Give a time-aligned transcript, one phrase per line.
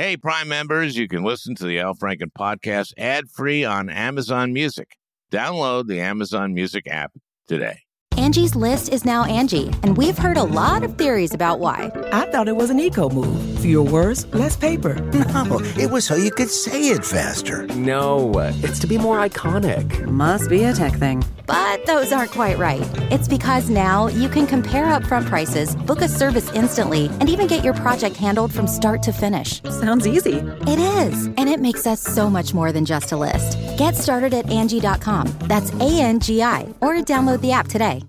[0.00, 4.50] Hey, Prime members, you can listen to the Al Franken podcast ad free on Amazon
[4.50, 4.96] Music.
[5.30, 7.12] Download the Amazon Music app
[7.46, 7.80] today.
[8.16, 11.92] Angie's list is now Angie, and we've heard a lot of theories about why.
[12.12, 13.60] I thought it was an eco move.
[13.60, 14.96] Fewer words, less paper.
[15.50, 17.66] No, it was so you could say it faster.
[17.68, 18.32] No,
[18.62, 20.06] it's to be more iconic.
[20.06, 21.22] Must be a tech thing.
[21.50, 22.88] But those aren't quite right.
[23.10, 27.64] It's because now you can compare upfront prices, book a service instantly, and even get
[27.64, 29.60] your project handled from start to finish.
[29.64, 30.34] Sounds easy.
[30.68, 33.58] It is, and it makes us so much more than just a list.
[33.76, 35.26] Get started at Angie.com.
[35.48, 38.04] That's A N G I, or download the app today.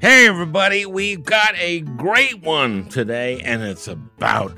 [0.00, 4.54] Hey, everybody, we've got a great one today, and it's about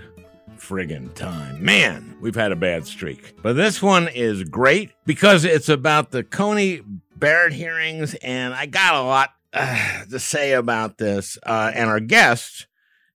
[0.69, 1.65] friggin' time.
[1.65, 3.35] Man, we've had a bad streak.
[3.43, 6.83] But this one is great because it's about the Coney
[7.17, 11.39] Barrett hearings, and I got a lot uh, to say about this.
[11.43, 12.67] Uh, and our guest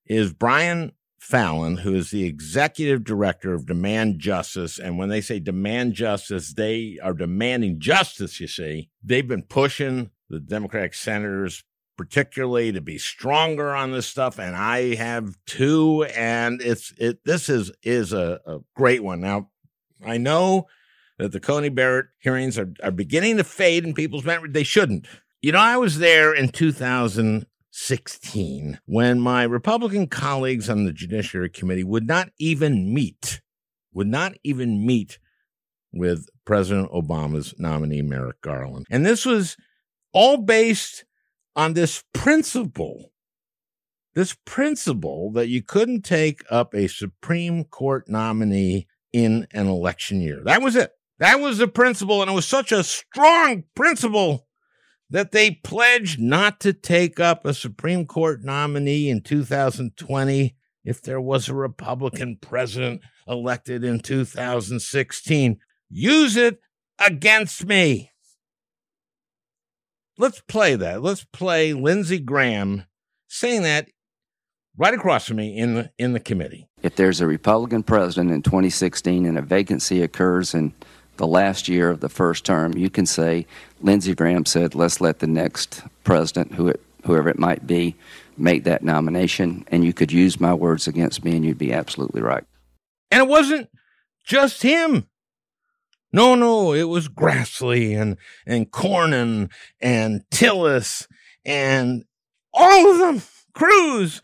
[0.07, 4.79] is Brian Fallon, who is the executive director of Demand Justice.
[4.79, 8.89] And when they say demand justice, they are demanding justice, you see.
[9.03, 11.63] They've been pushing the Democratic senators
[11.97, 17.49] particularly to be stronger on this stuff and i have too and it's it this
[17.49, 19.19] is is a, a great one.
[19.21, 19.49] Now
[20.03, 20.65] i know
[21.19, 24.49] that the coney barrett hearings are, are beginning to fade in people's memory.
[24.49, 25.05] They shouldn't.
[25.41, 31.83] You know i was there in 2016 when my republican colleagues on the judiciary committee
[31.83, 33.41] would not even meet
[33.93, 35.19] would not even meet
[35.93, 38.85] with president obama's nominee merrick garland.
[38.89, 39.55] And this was
[40.11, 41.05] all based
[41.55, 43.11] on this principle,
[44.15, 50.41] this principle that you couldn't take up a Supreme Court nominee in an election year.
[50.43, 50.91] That was it.
[51.19, 52.21] That was the principle.
[52.21, 54.47] And it was such a strong principle
[55.09, 61.21] that they pledged not to take up a Supreme Court nominee in 2020 if there
[61.21, 65.59] was a Republican president elected in 2016.
[65.89, 66.59] Use it
[66.99, 68.11] against me
[70.17, 71.01] let's play that.
[71.01, 72.85] Let's play Lindsey Graham
[73.27, 73.89] saying that
[74.77, 76.67] right across from me in the in the committee.
[76.81, 80.73] If there's a Republican president in 2016 and a vacancy occurs in
[81.17, 83.45] the last year of the first term, you can say
[83.81, 87.95] Lindsey Graham said, "Let's let the next president, who it, whoever it might be,
[88.37, 92.21] make that nomination," and you could use my words against me, and you'd be absolutely
[92.21, 92.43] right.
[93.11, 93.69] And it wasn't
[94.25, 95.07] just him.
[96.13, 99.51] No, no, it was Grassley and, and Cornyn
[99.81, 101.07] and Tillis
[101.43, 102.05] and
[102.53, 104.21] all of them, Cruz,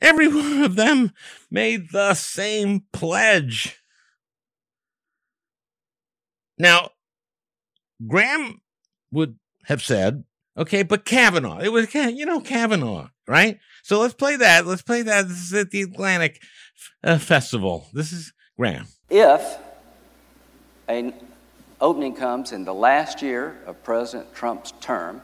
[0.00, 1.12] every one of them
[1.50, 3.82] made the same pledge.
[6.58, 6.90] Now,
[8.06, 8.60] Graham
[9.10, 10.24] would have said,
[10.56, 13.58] okay, but Kavanaugh, it was, you know, Kavanaugh, right?
[13.82, 14.66] So let's play that.
[14.66, 15.28] Let's play that.
[15.28, 16.42] This is at the Atlantic
[17.02, 17.88] uh, Festival.
[17.94, 18.86] This is Graham.
[19.08, 19.58] If
[20.92, 21.14] an
[21.80, 25.22] opening comes in the last year of President Trump's term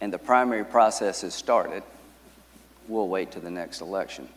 [0.00, 1.82] and the primary process has started,
[2.86, 4.28] we'll wait to the next election.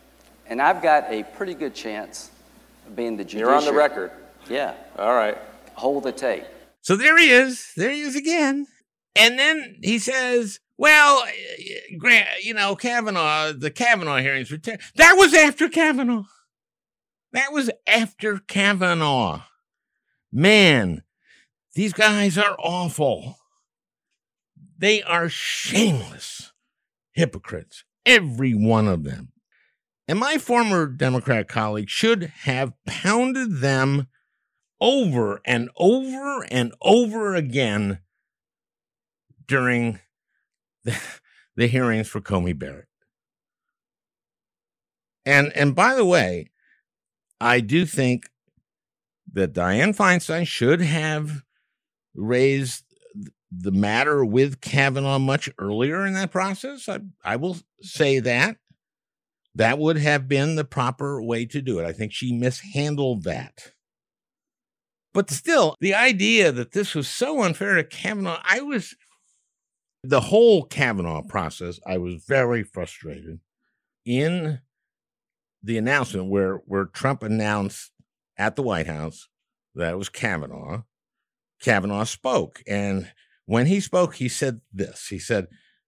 [0.46, 2.30] And I've got a pretty good chance
[2.86, 3.50] of being the judiciary.
[3.50, 4.10] You're on the record.
[4.48, 4.74] Yeah.
[4.98, 5.38] All right.
[5.74, 6.44] Hold the tape.
[6.80, 7.72] So there he is.
[7.76, 8.66] There he is again.
[9.14, 11.24] And then he says, well,
[11.98, 16.24] Grant, you know, Kavanaugh, the Kavanaugh hearings were ter- that was after Kavanaugh.
[17.32, 19.42] That was after Kavanaugh.
[20.32, 21.02] Man,
[21.74, 23.36] these guys are awful.
[24.78, 26.52] They are shameless
[27.12, 29.32] hypocrites, every one of them.
[30.08, 34.08] And my former Democrat colleague should have pounded them
[34.80, 38.00] over and over and over again
[39.46, 40.00] during
[40.84, 41.00] the,
[41.56, 42.88] the hearings for Coney Barrett.
[45.24, 46.50] And and by the way,
[47.40, 48.28] I do think
[49.32, 51.42] that Dianne Feinstein should have
[52.14, 52.84] raised
[53.50, 56.88] the matter with Kavanaugh much earlier in that process.
[56.88, 58.56] I, I will say that.
[59.54, 61.84] That would have been the proper way to do it.
[61.84, 63.72] I think she mishandled that.
[65.12, 68.94] But still, the idea that this was so unfair to Kavanaugh, I was,
[70.02, 73.40] the whole Kavanaugh process, I was very frustrated
[74.06, 74.60] in
[75.62, 77.91] the announcement where, where Trump announced
[78.42, 79.28] at the White House
[79.76, 80.82] that was Kavanaugh.
[81.60, 82.60] Kavanaugh spoke.
[82.66, 83.12] And
[83.46, 85.46] when he spoke, he said this He said,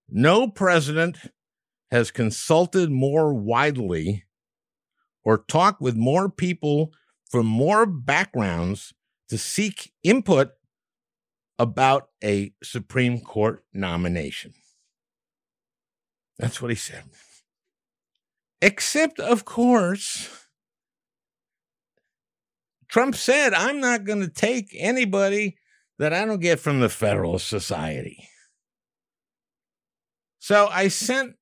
[0.08, 1.18] No president
[1.90, 4.24] has consulted more widely
[5.24, 6.92] or talked with more people
[7.28, 8.94] from more backgrounds
[9.30, 10.50] to seek input
[11.58, 14.54] about a Supreme Court nomination.
[16.38, 17.04] That's what he said.
[18.60, 20.43] Except, of course,
[22.94, 25.56] Trump said, I'm not going to take anybody
[25.98, 28.28] that I don't get from the Federal Society.
[30.38, 31.32] So I sent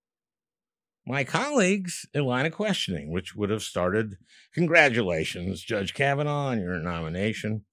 [1.06, 4.16] my colleagues a line of questioning, which would have started
[4.54, 7.66] Congratulations, Judge Kavanaugh, on your nomination.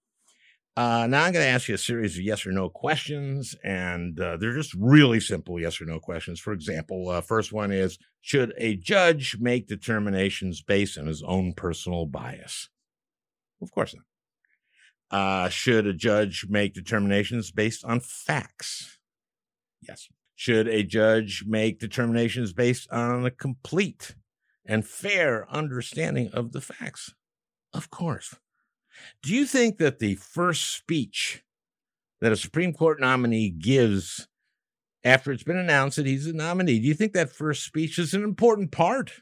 [0.76, 4.20] Uh, now I'm going to ask you a series of yes or no questions, and
[4.20, 6.42] uh, they're just really simple yes or no questions.
[6.42, 11.54] For example, uh, first one is Should a judge make determinations based on his own
[11.54, 12.68] personal bias?
[13.62, 14.06] Of course not.
[15.12, 19.00] Uh, should a judge make determinations based on facts?
[19.82, 20.08] Yes.
[20.36, 24.16] Should a judge make determinations based on a complete
[24.66, 27.14] and fair understanding of the facts?
[27.74, 28.36] Of course.
[29.24, 31.44] Do you think that the first speech
[32.22, 34.28] that a Supreme Court nominee gives
[35.04, 38.14] after it's been announced that he's a nominee, do you think that first speech is
[38.14, 39.22] an important part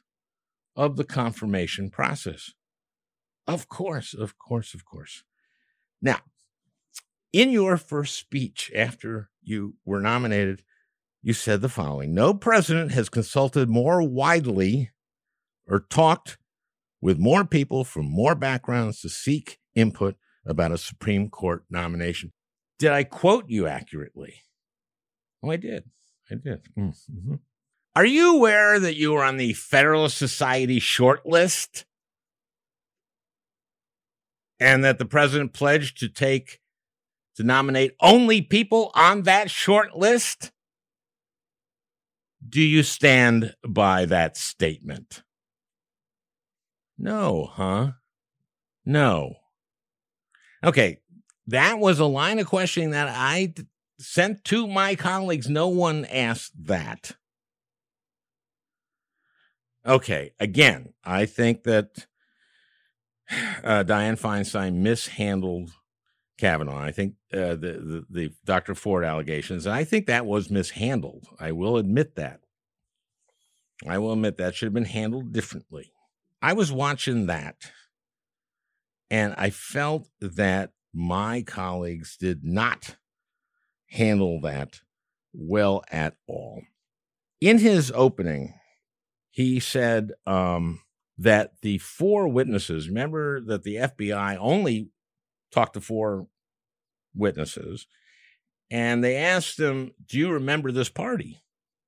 [0.75, 2.53] of the confirmation process?
[3.47, 5.23] Of course, of course, of course.
[6.01, 6.19] Now,
[7.31, 10.63] in your first speech after you were nominated,
[11.21, 14.91] you said the following No president has consulted more widely
[15.67, 16.37] or talked
[17.01, 20.15] with more people from more backgrounds to seek input
[20.45, 22.33] about a Supreme Court nomination.
[22.79, 24.43] Did I quote you accurately?
[25.43, 25.85] Oh, I did.
[26.31, 26.61] I did.
[26.77, 27.35] Mm-hmm.
[27.95, 31.85] Are you aware that you were on the Federalist Society short list?
[34.59, 36.59] And that the president pledged to take,
[37.35, 40.51] to nominate only people on that short list?
[42.47, 45.23] Do you stand by that statement?
[46.97, 47.91] No, huh?
[48.85, 49.35] No.
[50.63, 50.97] Okay,
[51.45, 53.53] that was a line of questioning that I
[53.99, 55.49] sent to my colleagues.
[55.49, 57.15] No one asked that.
[59.85, 62.07] Okay, again, I think that
[63.63, 65.71] uh, Dianne Feinstein mishandled
[66.37, 66.79] Kavanaugh.
[66.79, 68.75] I think uh, the, the the Dr.
[68.75, 71.27] Ford allegations, and I think that was mishandled.
[71.39, 72.41] I will admit that.
[73.87, 75.91] I will admit that should have been handled differently.
[76.41, 77.71] I was watching that
[79.09, 82.97] and I felt that my colleagues did not
[83.89, 84.81] handle that
[85.33, 86.61] well at all.
[87.39, 88.55] In his opening,
[89.29, 90.81] he said um,
[91.17, 94.89] that the four witnesses, remember that the FBI only
[95.51, 96.27] talked to four
[97.15, 97.87] witnesses,
[98.69, 101.41] and they asked them, Do you remember this party?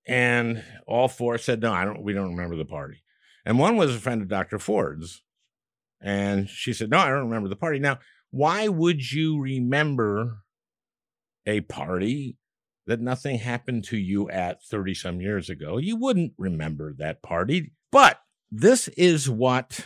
[0.07, 3.03] And all four said, No, I don't, we don't remember the party.
[3.45, 4.59] And one was a friend of Dr.
[4.59, 5.23] Ford's,
[6.01, 7.79] and she said, No, I don't remember the party.
[7.79, 7.99] Now,
[8.31, 10.43] why would you remember
[11.45, 12.37] a party
[12.87, 15.77] that nothing happened to you at 30 some years ago?
[15.77, 17.73] You wouldn't remember that party.
[17.91, 18.19] But
[18.51, 19.85] this is what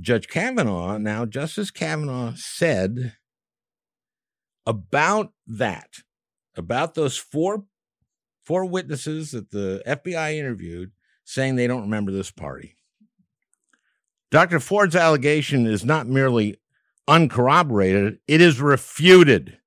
[0.00, 3.14] Judge Kavanaugh, now Justice Kavanaugh, said
[4.66, 5.98] about that,
[6.56, 7.64] about those four
[8.44, 10.90] four witnesses that the FBI interviewed
[11.24, 12.74] saying they don't remember this party.
[14.30, 14.58] Dr.
[14.58, 16.56] Ford's allegation is not merely
[17.06, 19.58] uncorroborated, it is refuted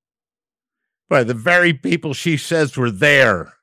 [1.08, 3.54] by the very people she says were there,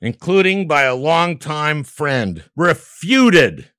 [0.00, 2.44] including by a longtime friend.
[2.54, 3.70] Refuted.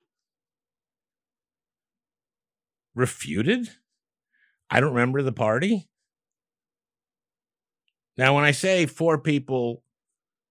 [2.94, 3.70] Refuted?
[4.70, 5.88] I don't remember the party.
[8.16, 9.84] Now, when I say four people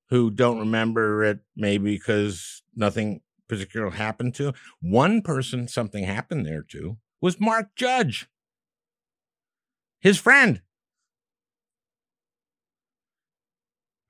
[0.09, 4.53] who don't remember it, maybe because nothing particular happened to.
[4.79, 8.27] One person something happened there to was Mark Judge,
[9.99, 10.61] his friend,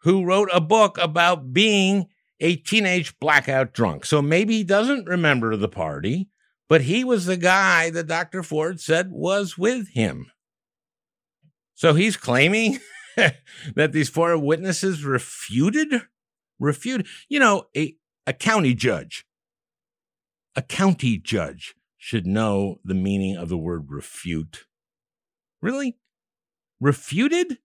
[0.02, 2.08] who wrote a book about being
[2.40, 4.06] a teenage blackout drunk.
[4.06, 6.30] So maybe he doesn't remember the party,
[6.70, 8.44] but he was the guy that Dr.
[8.44, 10.32] Ford said was with him.
[11.74, 12.80] So he's claiming
[13.16, 16.02] that these four witnesses refuted
[16.60, 17.08] refuted.
[17.30, 19.28] You know, a, a county judge
[20.58, 24.66] a county judge should know the meaning of the word refute.
[25.62, 25.98] Really?
[26.82, 27.60] Refuted?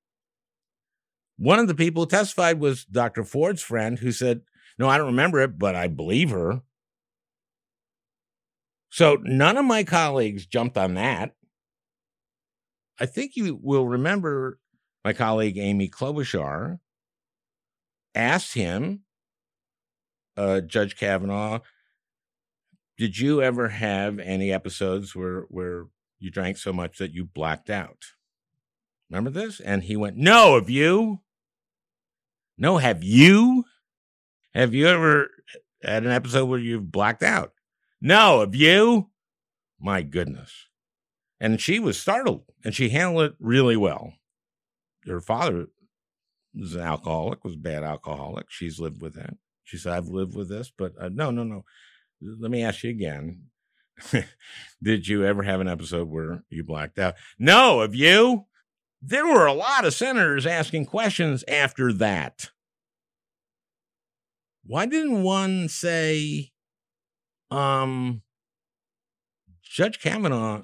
[1.38, 3.24] One of the people who testified was Dr.
[3.24, 4.42] Ford's friend who said,
[4.78, 6.62] No, I don't remember it, but I believe her.
[8.90, 11.34] So none of my colleagues jumped on that.
[13.00, 14.58] I think you will remember
[15.04, 16.78] my colleague Amy Klobuchar
[18.14, 19.00] asked him,
[20.36, 21.60] uh, Judge Kavanaugh,
[22.98, 25.86] did you ever have any episodes where where
[26.20, 28.04] you drank so much that you blacked out?
[29.12, 29.61] Remember this?
[29.61, 31.21] And he went, No, have you?
[32.57, 33.64] No, have you?
[34.54, 35.28] Have you ever
[35.83, 37.52] had an episode where you've blacked out?
[38.00, 38.40] No.
[38.40, 39.11] Have you?
[39.78, 40.66] My goodness.
[41.38, 44.14] And she was startled and she handled it really well.
[45.07, 45.66] Her father
[46.54, 48.47] was an alcoholic, was a bad alcoholic.
[48.49, 49.35] She's lived with that.
[49.64, 51.64] She said, I've lived with this, but uh, no, no, no.
[52.23, 53.42] Let me ask you again.
[54.83, 57.14] Did you ever have an episode where you blacked out?
[57.38, 57.83] No.
[57.83, 58.47] Have you?
[59.04, 62.50] There were a lot of senators asking questions after that.
[64.64, 66.52] Why didn't one say,
[67.50, 68.23] um,
[69.61, 70.62] Judge Kavanaugh,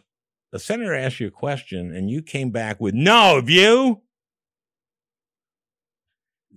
[0.52, 4.02] the senator asked you a question and you came back with no view?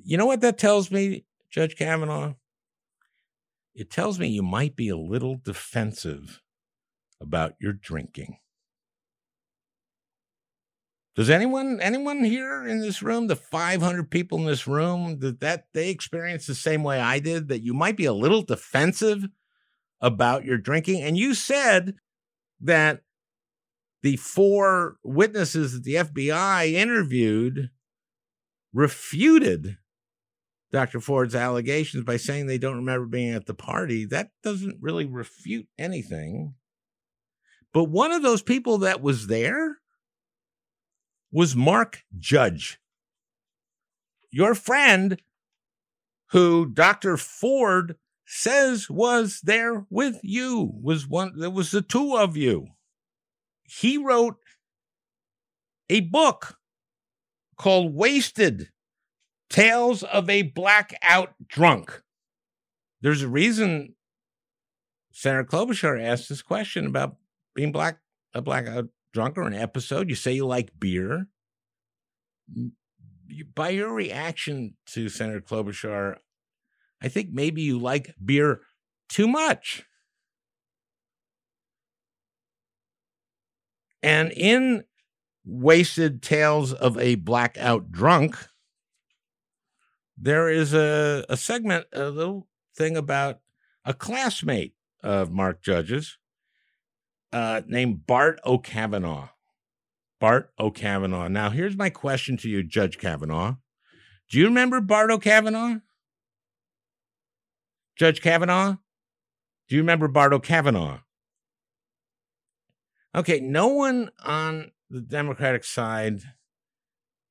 [0.03, 2.35] You know what that tells me, Judge Kavanaugh?
[3.73, 6.43] It tells me you might be a little defensive
[7.19, 8.37] about your drinking.
[11.15, 15.65] Does anyone anyone here in this room, the 500 people in this room, that that
[15.73, 19.27] they experience the same way I did that you might be a little defensive
[19.99, 21.95] about your drinking and you said
[22.61, 23.01] that
[24.03, 27.69] the four witnesses that the FBI interviewed
[28.73, 29.77] refuted
[30.71, 31.01] Dr.
[31.01, 34.05] Ford's allegations by saying they don't remember being at the party.
[34.05, 36.55] That doesn't really refute anything.
[37.73, 39.80] But one of those people that was there
[41.31, 42.79] was Mark Judge,
[44.31, 45.21] your friend
[46.31, 47.17] who Dr.
[47.17, 47.95] Ford
[48.25, 52.67] says was there with you, was one, there was the two of you.
[53.63, 54.37] He wrote
[55.89, 56.57] a book
[57.57, 58.69] called Wasted
[59.49, 62.01] Tales of a Blackout Drunk.
[63.01, 63.95] There's a reason
[65.11, 67.17] Senator Klobuchar asked this question about
[67.53, 67.99] being black,
[68.33, 70.09] a blackout drunk or an episode.
[70.09, 71.27] You say you like beer.
[73.55, 76.17] By your reaction to Senator Klobuchar,
[77.01, 78.61] I think maybe you like beer
[79.09, 79.85] too much.
[84.03, 84.83] And in
[85.45, 88.35] Wasted Tales of a Blackout Drunk,
[90.17, 93.39] there is a, a segment, a little thing about
[93.85, 96.17] a classmate of Mark Judge's
[97.33, 99.29] uh, named Bart O'Kavanaugh.
[100.19, 101.27] Bart O'Kavanaugh.
[101.27, 103.55] Now, here's my question to you, Judge Kavanaugh.
[104.29, 105.79] Do you remember Bart O'Kavanaugh?
[107.97, 108.77] Judge Kavanaugh?
[109.67, 110.99] Do you remember Bart O'Kavanaugh?
[113.13, 116.21] Okay, no one on the Democratic side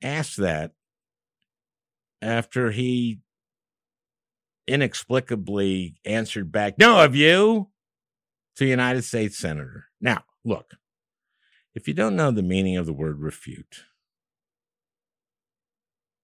[0.03, 0.73] asked that
[2.21, 3.21] after he
[4.67, 7.71] inexplicably answered back, No, have you?
[8.57, 9.87] to United States Senator.
[10.01, 10.75] Now, look,
[11.75, 13.85] if you don't know the meaning of the word refute,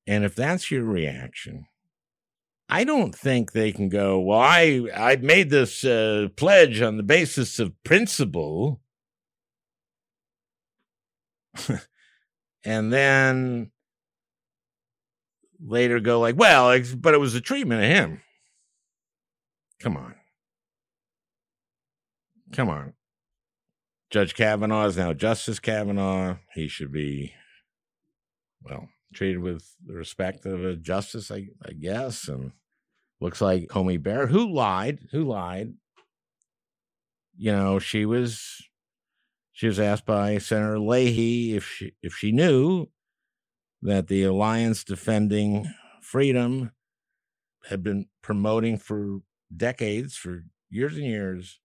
[0.06, 1.66] and if that's your reaction,
[2.68, 7.02] I don't think they can go, well, I, I made this uh, pledge on the
[7.02, 8.80] basis of principle.
[12.64, 13.70] and then
[15.64, 18.20] later go like, well, but it was the treatment of him.
[19.80, 20.14] Come on.
[22.52, 22.94] Come on.
[24.10, 26.36] Judge Kavanaugh is now Justice Kavanaugh.
[26.54, 27.32] He should be,
[28.62, 32.28] well, treated with the respect of a justice, I, I guess.
[32.28, 32.52] And
[33.20, 35.74] looks like Coney Barrett, who lied, who lied.
[37.36, 38.62] You know, she was
[39.52, 42.86] she was asked by Senator Leahy if she if she knew
[43.82, 45.66] that the Alliance Defending
[46.00, 46.72] Freedom
[47.68, 49.18] had been promoting for
[49.54, 51.60] decades, for years and years,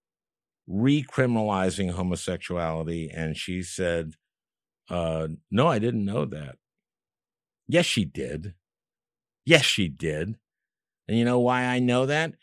[0.68, 3.10] recriminalizing homosexuality.
[3.12, 4.14] And she said,
[4.88, 6.56] uh, No, I didn't know that.
[7.68, 8.54] Yes, she did.
[9.44, 10.36] Yes, she did.
[11.08, 12.34] And you know why I know that?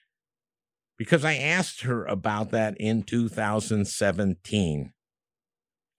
[0.97, 4.93] Because I asked her about that in 2017.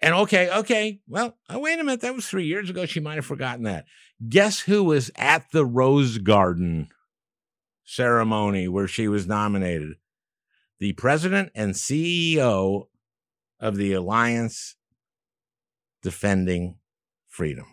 [0.03, 2.01] And okay, okay, well, oh, wait a minute.
[2.01, 2.87] That was three years ago.
[2.87, 3.85] She might have forgotten that.
[4.27, 6.89] Guess who was at the Rose Garden
[7.85, 9.95] ceremony where she was nominated?
[10.81, 12.87] The president and CEO
[13.61, 14.77] of the Alliance
[16.03, 16.79] Defending
[17.29, 17.67] Freedom.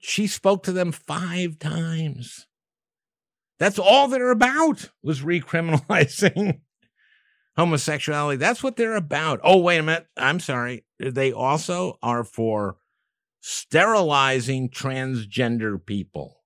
[0.00, 2.48] She spoke to them five times.
[3.60, 6.60] That's all they're about was recriminalizing
[7.56, 8.38] homosexuality.
[8.38, 9.40] That's what they're about.
[9.44, 10.06] Oh, wait a minute.
[10.16, 10.84] I'm sorry.
[10.98, 12.76] They also are for
[13.40, 16.39] sterilizing transgender people.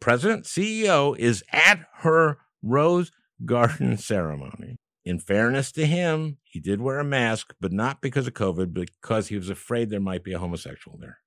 [0.00, 3.10] President, CEO, is at her Rose
[3.44, 4.76] Garden ceremony.
[5.04, 9.28] In fairness to him, he did wear a mask, but not because of COVID, because
[9.28, 11.18] he was afraid there might be a homosexual there.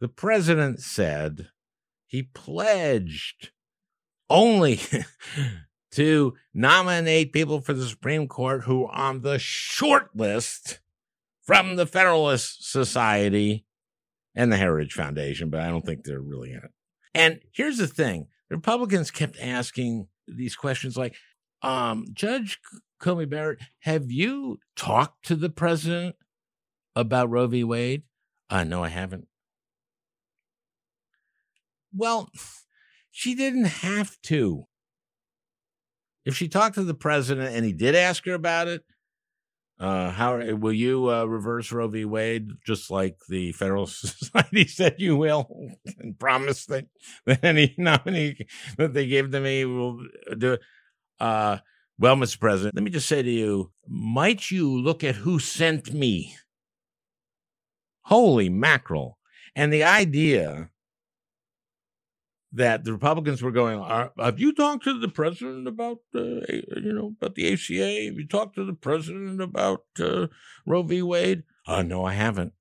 [0.00, 1.48] The president said
[2.06, 3.50] he pledged
[4.30, 4.80] only
[5.92, 10.80] to nominate people for the Supreme Court who are on the short list
[11.42, 13.64] from the Federalist Society
[14.34, 16.70] and the Heritage Foundation, but I don't think they're really in it.
[17.14, 21.14] And here's the thing the Republicans kept asking these questions like,
[21.62, 22.58] um, Judge
[23.00, 26.16] Coney Barrett, have you talked to the president
[26.94, 27.64] about Roe v.
[27.64, 28.02] Wade?
[28.50, 29.28] Uh, no, I haven't.
[31.94, 32.30] Well,
[33.10, 34.66] she didn't have to.
[36.24, 38.84] If she talked to the president and he did ask her about it,
[39.80, 42.04] uh, how will you uh, reverse Roe v.
[42.04, 45.48] Wade, just like the Federal Society said you will,
[45.98, 46.86] and promise that,
[47.26, 50.00] that any nominee that they give to me will
[50.36, 50.60] do it?
[51.20, 51.58] Uh,
[51.98, 52.38] well, Mr.
[52.40, 56.36] President, let me just say to you, might you look at who sent me?
[58.02, 59.18] Holy mackerel!
[59.54, 60.70] And the idea
[62.52, 63.82] that the Republicans were going,
[64.18, 68.06] have you talked to the president about, uh, you know, about the ACA?
[68.06, 70.28] Have you talked to the president about uh,
[70.66, 71.02] Roe v.
[71.02, 71.42] Wade?
[71.66, 72.52] Uh, no, I haven't.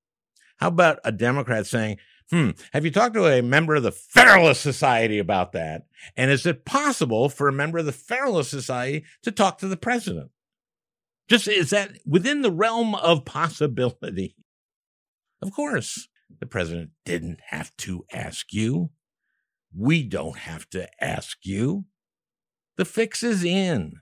[0.58, 1.98] How about a Democrat saying,
[2.30, 5.84] hmm, have you talked to a member of the Federalist Society about that?
[6.18, 9.78] And is it possible for a member of the Federalist Society to talk to the
[9.78, 10.32] president?
[11.30, 14.36] Just is that within the realm of possibility?
[15.42, 16.08] Of course,
[16.40, 18.92] the president didn't have to ask you.
[19.78, 21.86] We don't have to ask you.
[22.78, 23.94] The fix is in.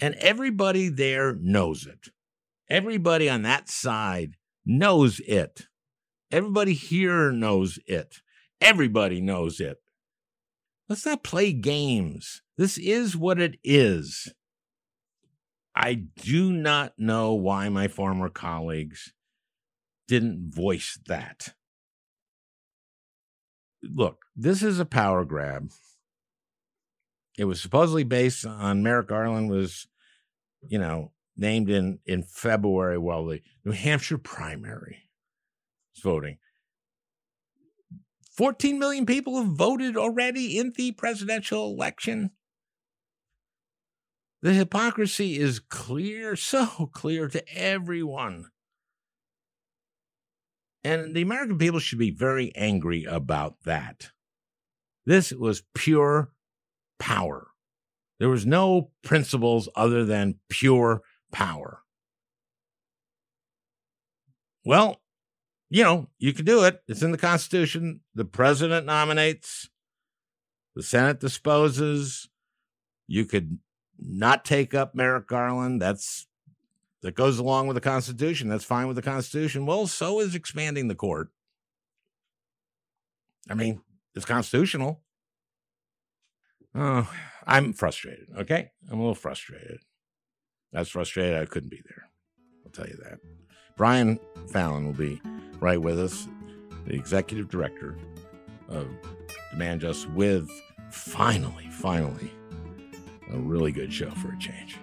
[0.00, 2.08] And everybody there knows it.
[2.70, 5.66] Everybody on that side knows it.
[6.30, 8.16] Everybody here knows it.
[8.60, 9.78] Everybody knows it.
[10.88, 12.42] Let's not play games.
[12.56, 14.32] This is what it is.
[15.74, 19.12] I do not know why my former colleagues
[20.08, 21.54] didn't voice that
[23.82, 25.70] look, this is a power grab.
[27.38, 29.86] It was supposedly based on Merrick Garland was,
[30.66, 35.02] you know, named in in February while the New Hampshire primary
[35.94, 36.38] was voting.
[38.36, 42.32] 14 million people have voted already in the presidential election.
[44.42, 48.50] The hypocrisy is clear, so clear to everyone.
[50.86, 54.12] And the American people should be very angry about that.
[55.04, 56.30] This was pure
[57.00, 57.48] power.
[58.20, 61.82] There was no principles other than pure power.
[64.64, 65.00] Well,
[65.70, 66.80] you know, you can do it.
[66.86, 68.02] It's in the Constitution.
[68.14, 69.68] The president nominates,
[70.76, 72.28] the Senate disposes.
[73.08, 73.58] You could
[73.98, 75.82] not take up Merrick Garland.
[75.82, 76.28] That's
[77.06, 78.48] that goes along with the Constitution.
[78.48, 79.64] That's fine with the Constitution.
[79.64, 81.28] Well, so is expanding the court.
[83.48, 83.80] I mean,
[84.16, 85.02] it's constitutional.
[86.74, 87.08] Oh,
[87.46, 88.26] I'm frustrated.
[88.36, 88.70] Okay.
[88.90, 89.78] I'm a little frustrated.
[90.72, 92.08] That's frustrated I couldn't be there.
[92.64, 93.20] I'll tell you that.
[93.76, 95.20] Brian Fallon will be
[95.60, 96.26] right with us,
[96.86, 97.96] the executive director
[98.68, 98.88] of
[99.52, 100.50] Demand Just with
[100.90, 102.32] finally, finally,
[103.32, 104.76] a really good show for a change.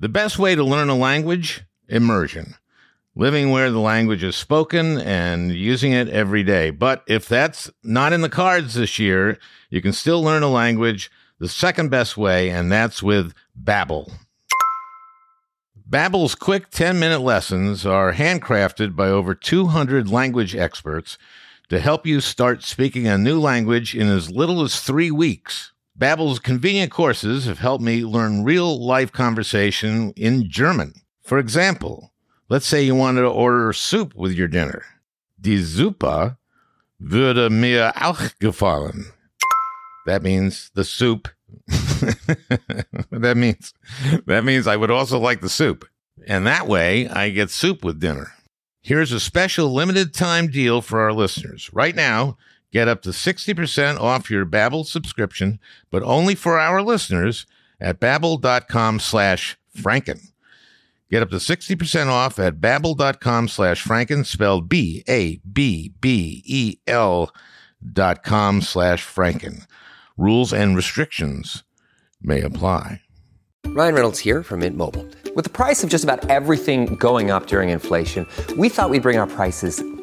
[0.00, 1.62] The best way to learn a language?
[1.86, 2.54] Immersion.
[3.14, 6.70] Living where the language is spoken and using it every day.
[6.70, 11.10] But if that's not in the cards this year, you can still learn a language
[11.38, 14.10] the second best way, and that's with Babbel.
[15.86, 21.18] Babbel's quick 10-minute lessons are handcrafted by over 200 language experts
[21.68, 25.72] to help you start speaking a new language in as little as 3 weeks.
[26.00, 30.94] Babbel's convenient courses have helped me learn real life conversation in German.
[31.22, 32.14] For example,
[32.48, 34.82] let's say you wanted to order soup with your dinner.
[35.38, 36.38] Die Suppe
[36.98, 39.12] würde mir auch gefallen.
[40.06, 41.28] That means the soup.
[43.10, 43.74] that means
[44.24, 45.84] that means I would also like the soup.
[46.26, 48.32] And that way I get soup with dinner.
[48.80, 51.68] Here's a special limited time deal for our listeners.
[51.74, 52.38] Right now,
[52.72, 55.58] Get up to 60% off your Babbel subscription,
[55.90, 57.46] but only for our listeners
[57.80, 60.30] at babbel.com slash franken.
[61.10, 65.40] Get up to 60% off at babbel.com slash franken, spelled B-A-B-B-E-L
[67.92, 69.66] dot com slash franken.
[70.16, 71.64] Rules and restrictions
[72.22, 73.00] may apply.
[73.66, 75.06] Ryan Reynolds here from Mint Mobile.
[75.34, 79.18] With the price of just about everything going up during inflation, we thought we'd bring
[79.18, 79.82] our prices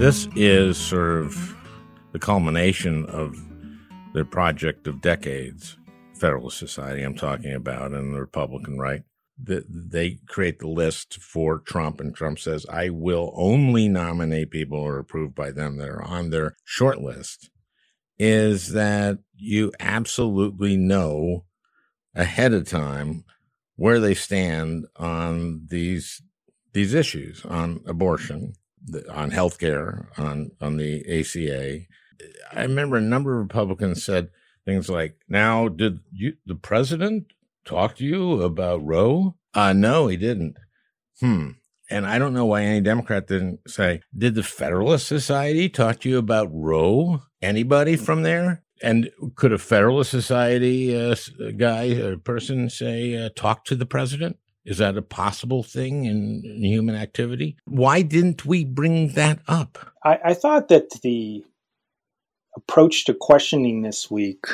[0.00, 1.54] This is sort of
[2.12, 3.36] the culmination of
[4.14, 5.76] the project of decades,
[6.14, 9.02] Federalist Society, I'm talking about, and the Republican right.
[9.42, 14.78] That they create the list for Trump, and Trump says, I will only nominate people
[14.78, 17.50] who are approved by them that are on their short list.
[18.18, 21.44] Is that you absolutely know
[22.14, 23.24] ahead of time
[23.76, 26.22] where they stand on these
[26.72, 28.54] these issues on abortion,
[29.10, 31.80] on healthcare, on on the ACA.
[32.52, 34.30] I remember a number of Republicans said
[34.64, 37.32] things like, "Now, did you the president
[37.64, 40.56] talk to you about Roe?" Uh, no, he didn't.
[41.20, 41.50] Hmm.
[41.92, 46.08] And I don't know why any Democrat didn't say, "Did the Federalist Society talk to
[46.08, 48.62] you about Roe?" Anybody from there?
[48.82, 51.14] And could a Federalist Society uh,
[51.56, 54.38] guy or person say, uh, "Talk to the president"?
[54.70, 57.56] Is that a possible thing in, in human activity?
[57.64, 59.92] Why didn't we bring that up?
[60.04, 61.44] I, I thought that the
[62.56, 64.44] approach to questioning this week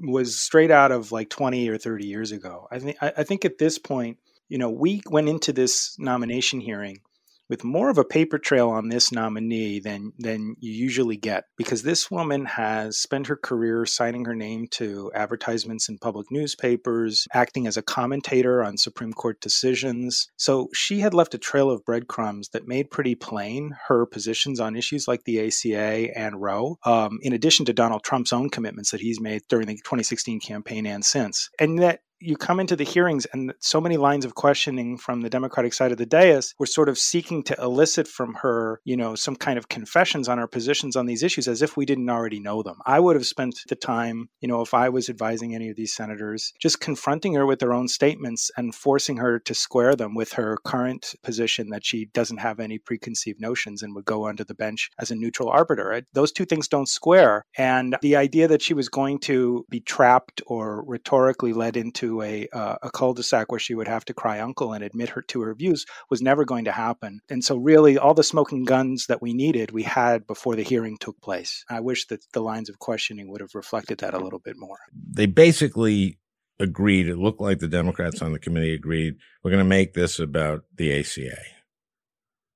[0.00, 2.66] was straight out of like 20 or 30 years ago.
[2.72, 6.60] I think I, I think at this point, you know, we went into this nomination
[6.60, 7.02] hearing
[7.50, 11.82] with more of a paper trail on this nominee than than you usually get because
[11.82, 17.66] this woman has spent her career signing her name to advertisements in public newspapers, acting
[17.66, 20.28] as a commentator on Supreme Court decisions.
[20.36, 24.76] So she had left a trail of breadcrumbs that made pretty plain her positions on
[24.76, 29.00] issues like the ACA and Roe, um, in addition to Donald Trump's own commitments that
[29.00, 31.50] he's made during the 2016 campaign and since.
[31.58, 35.30] And that you come into the hearings and so many lines of questioning from the
[35.30, 39.14] Democratic side of the dais were sort of seeking to elicit from her, you know,
[39.14, 42.38] some kind of confessions on our positions on these issues as if we didn't already
[42.38, 42.76] know them.
[42.84, 45.94] I would have spent the time, you know, if I was advising any of these
[45.94, 50.32] senators, just confronting her with their own statements and forcing her to square them with
[50.34, 54.54] her current position that she doesn't have any preconceived notions and would go onto the
[54.54, 56.02] bench as a neutral arbiter.
[56.12, 57.44] Those two things don't square.
[57.56, 62.48] And the idea that she was going to be trapped or rhetorically led into a
[62.52, 65.54] uh, a cul-de-sac where she would have to cry uncle and admit her to her
[65.54, 67.20] views was never going to happen.
[67.30, 70.96] And so, really, all the smoking guns that we needed, we had before the hearing
[70.98, 71.64] took place.
[71.70, 74.78] I wish that the lines of questioning would have reflected that a little bit more.
[74.92, 76.18] They basically
[76.58, 77.08] agreed.
[77.08, 79.16] It looked like the Democrats on the committee agreed.
[79.42, 81.38] We're going to make this about the ACA.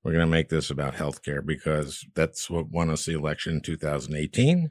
[0.03, 3.55] We're going to make this about health care because that's what won us the election
[3.55, 4.71] in 2018.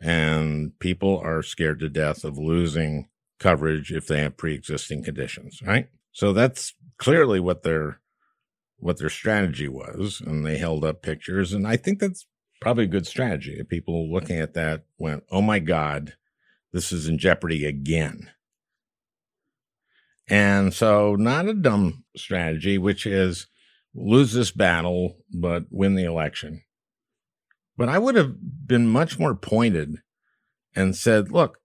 [0.00, 3.08] And people are scared to death of losing
[3.42, 5.88] coverage if they have pre-existing conditions, right?
[6.12, 8.00] So that's clearly what their
[8.78, 12.26] what their strategy was, and they held up pictures, and I think that's
[12.60, 13.62] probably a good strategy.
[13.68, 16.14] People looking at that went, "Oh my God,
[16.72, 18.30] this is in jeopardy again."
[20.28, 23.46] And so, not a dumb strategy, which is
[23.94, 26.62] lose this battle but win the election.
[27.76, 28.34] But I would have
[28.66, 29.98] been much more pointed
[30.74, 31.58] and said, look,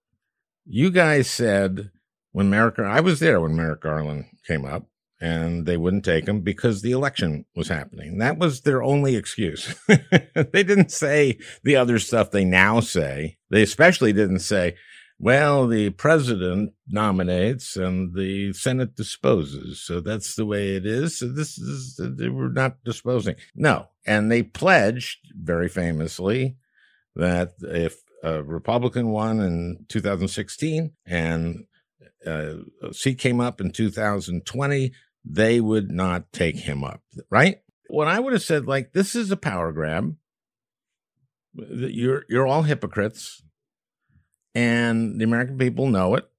[0.68, 1.92] you guys said
[2.32, 4.88] when Merrick, I was there when Merrick Garland came up
[5.20, 8.20] and they wouldn't take him because the election was happening.
[8.20, 9.76] That was their only excuse.
[9.88, 13.38] they didn't say the other stuff they now say.
[13.50, 14.76] They especially didn't say,
[15.20, 19.82] well, the president nominates and the Senate disposes.
[19.82, 21.18] So that's the way it is.
[21.18, 23.36] So this is, they were not disposing.
[23.56, 23.88] No.
[24.06, 26.58] And they pledged very famously
[27.16, 31.66] that if a Republican won in 2016 and
[32.26, 34.92] uh, a seat came up in 2020,
[35.24, 37.58] they would not take him up, right?
[37.90, 40.16] What I would have said, like, this is a power grab.
[41.54, 43.42] You're you're all hypocrites,
[44.54, 46.30] and the American people know it.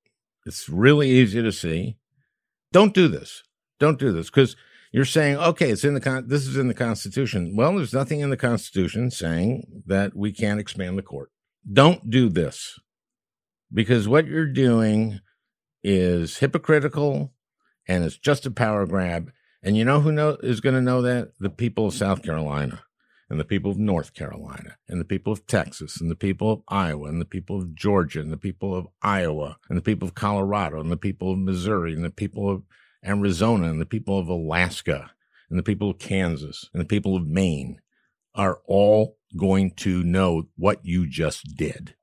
[0.47, 1.97] It's really easy to see.
[2.73, 3.43] Don't do this.
[3.81, 4.55] Don't do this because
[4.93, 7.57] you're saying, okay, it's in the con- this is in the Constitution.
[7.57, 11.31] Well, there's nothing in the Constitution saying that we can't expand the court.
[11.71, 12.79] Don't do this
[13.73, 15.21] because what you're doing
[15.83, 17.33] is hypocritical
[17.87, 19.31] and it's just a power grab.
[19.63, 21.33] And you know who know, is going to know that?
[21.41, 22.85] The people of South Carolina
[23.29, 26.63] and the people of North Carolina and the people of Texas and the people of
[26.69, 30.15] Iowa and the people of Georgia and the people of Iowa and the people of
[30.15, 32.63] Colorado and the people of Missouri and the people of
[33.05, 35.11] Arizona and the people of Alaska
[35.51, 37.81] and the people of Kansas and the people of Maine
[38.35, 41.95] are all going to know what you just did.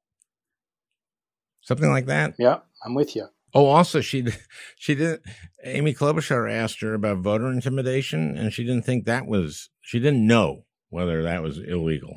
[1.62, 2.36] Something like that.
[2.38, 3.28] Yeah, I'm with you.
[3.54, 4.28] Oh, also she
[4.78, 5.22] she didn't.
[5.64, 9.70] Amy Klobuchar asked her about voter intimidation, and she didn't think that was.
[9.82, 12.16] She didn't know whether that was illegal.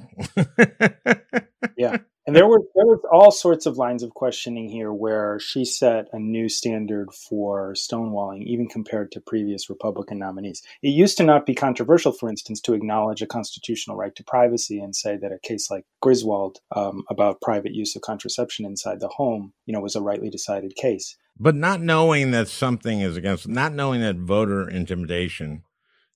[1.77, 5.65] yeah, and there were there was all sorts of lines of questioning here where she
[5.65, 10.63] set a new standard for stonewalling, even compared to previous Republican nominees.
[10.83, 14.79] It used to not be controversial, for instance, to acknowledge a constitutional right to privacy
[14.79, 19.09] and say that a case like Griswold um, about private use of contraception inside the
[19.09, 21.17] home, you know, was a rightly decided case.
[21.41, 25.63] But not knowing that something is against, not knowing that voter intimidation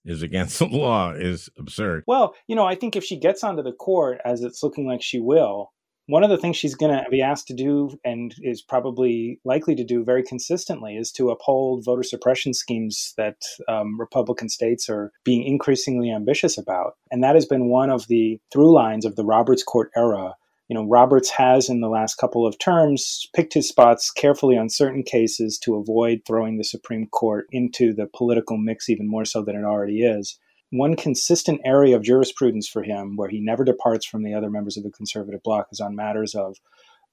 [0.04, 2.04] is against the law is absurd.
[2.06, 5.00] Well, you know, I think if she gets onto the court, as it's looking like
[5.00, 5.70] she will,
[6.12, 9.74] one of the things she's going to be asked to do and is probably likely
[9.74, 15.10] to do very consistently is to uphold voter suppression schemes that um, Republican states are
[15.24, 16.96] being increasingly ambitious about.
[17.10, 20.34] And that has been one of the through lines of the Roberts Court era.
[20.68, 24.68] You know, Roberts has in the last couple of terms picked his spots carefully on
[24.68, 29.42] certain cases to avoid throwing the Supreme Court into the political mix even more so
[29.42, 30.38] than it already is
[30.72, 34.78] one consistent area of jurisprudence for him where he never departs from the other members
[34.78, 36.56] of the conservative bloc is on matters of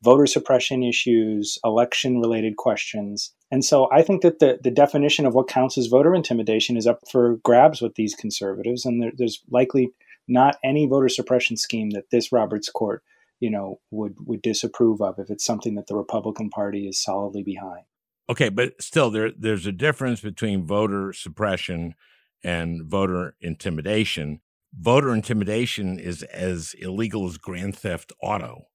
[0.01, 3.33] voter suppression issues, election related questions.
[3.51, 6.87] And so I think that the, the definition of what counts as voter intimidation is
[6.87, 8.85] up for grabs with these conservatives.
[8.85, 9.91] And there, there's likely
[10.25, 13.03] not any voter suppression scheme that this Roberts court,
[13.41, 17.43] you know, would, would disapprove of if it's something that the Republican Party is solidly
[17.43, 17.83] behind.
[18.29, 21.95] Okay, but still there there's a difference between voter suppression
[22.43, 24.41] and voter intimidation.
[24.73, 28.65] Voter intimidation is as illegal as grand theft auto.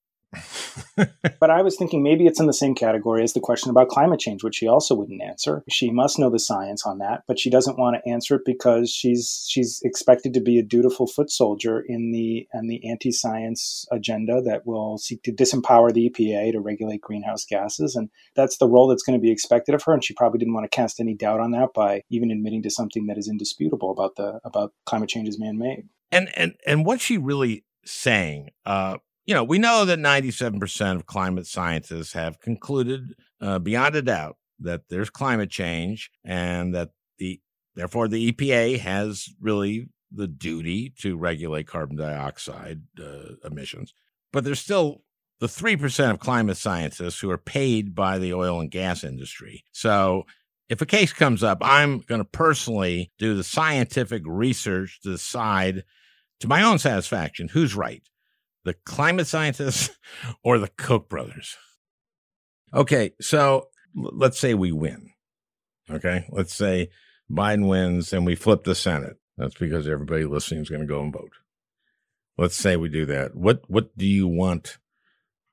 [1.39, 4.19] But I was thinking maybe it's in the same category as the question about climate
[4.19, 5.63] change, which she also wouldn't answer.
[5.69, 8.89] She must know the science on that, but she doesn't want to answer it because
[8.89, 14.41] she's she's expected to be a dutiful foot soldier in the and the anti-science agenda
[14.41, 18.87] that will seek to disempower the EPA to regulate greenhouse gases, and that's the role
[18.87, 19.93] that's going to be expected of her.
[19.93, 22.69] And she probably didn't want to cast any doubt on that by even admitting to
[22.69, 25.87] something that is indisputable about the about climate change is man-made.
[26.11, 31.05] And and and what she really saying uh you know, we know that 97% of
[31.05, 37.39] climate scientists have concluded uh, beyond a doubt that there's climate change and that the
[37.75, 43.93] therefore the EPA has really the duty to regulate carbon dioxide uh, emissions.
[44.31, 45.01] But there's still
[45.39, 49.65] the 3% of climate scientists who are paid by the oil and gas industry.
[49.71, 50.25] So
[50.69, 55.83] if a case comes up, I'm going to personally do the scientific research to decide
[56.39, 58.03] to my own satisfaction who's right
[58.65, 59.91] the climate scientists
[60.43, 61.55] or the Koch brothers.
[62.73, 65.11] Okay, so let's say we win.
[65.89, 66.89] Okay, let's say
[67.31, 69.17] Biden wins and we flip the Senate.
[69.37, 71.31] That's because everybody listening is going to go and vote.
[72.37, 73.35] Let's say we do that.
[73.35, 74.77] What what do you want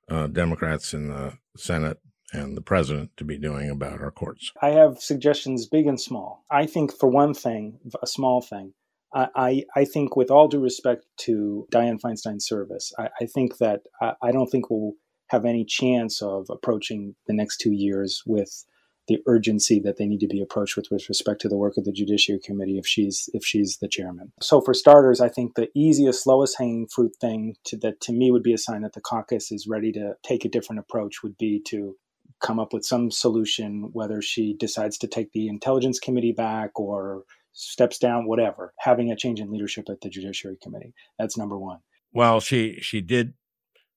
[0.09, 1.98] uh, Democrats in the Senate
[2.33, 4.51] and the president to be doing about our courts?
[4.61, 6.44] I have suggestions, big and small.
[6.51, 8.72] I think, for one thing, a small thing,
[9.14, 13.83] I, I think, with all due respect to Dianne Feinstein's service, I, I think that
[14.01, 14.94] I, I, don't think we'll
[15.29, 18.64] have any chance of approaching the next two years with
[19.09, 21.85] the urgency that they need to be approached with with respect to the work of
[21.85, 24.33] the Judiciary Committee if she's if she's the chairman.
[24.40, 28.31] So for starters, I think the easiest, lowest hanging fruit thing to, that to me
[28.31, 31.37] would be a sign that the caucus is ready to take a different approach would
[31.37, 31.96] be to
[32.40, 37.25] come up with some solution, whether she decides to take the Intelligence Committee back or
[37.53, 40.95] steps down, whatever, having a change in leadership at the Judiciary Committee.
[41.19, 41.79] That's number one.
[42.12, 43.35] Well, she she did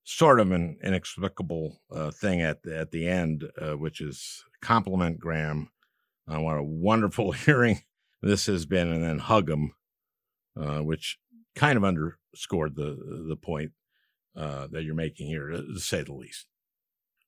[0.04, 5.20] sort of an inexplicable uh, thing at the, at the end, uh, which is compliment
[5.20, 5.70] Graham
[6.28, 7.82] on what a wonderful hearing
[8.22, 9.74] this has been, and then hug him,
[10.60, 11.18] uh, which
[11.56, 13.72] kind of underscored the the point
[14.36, 16.48] uh, that you're making here, to say the least.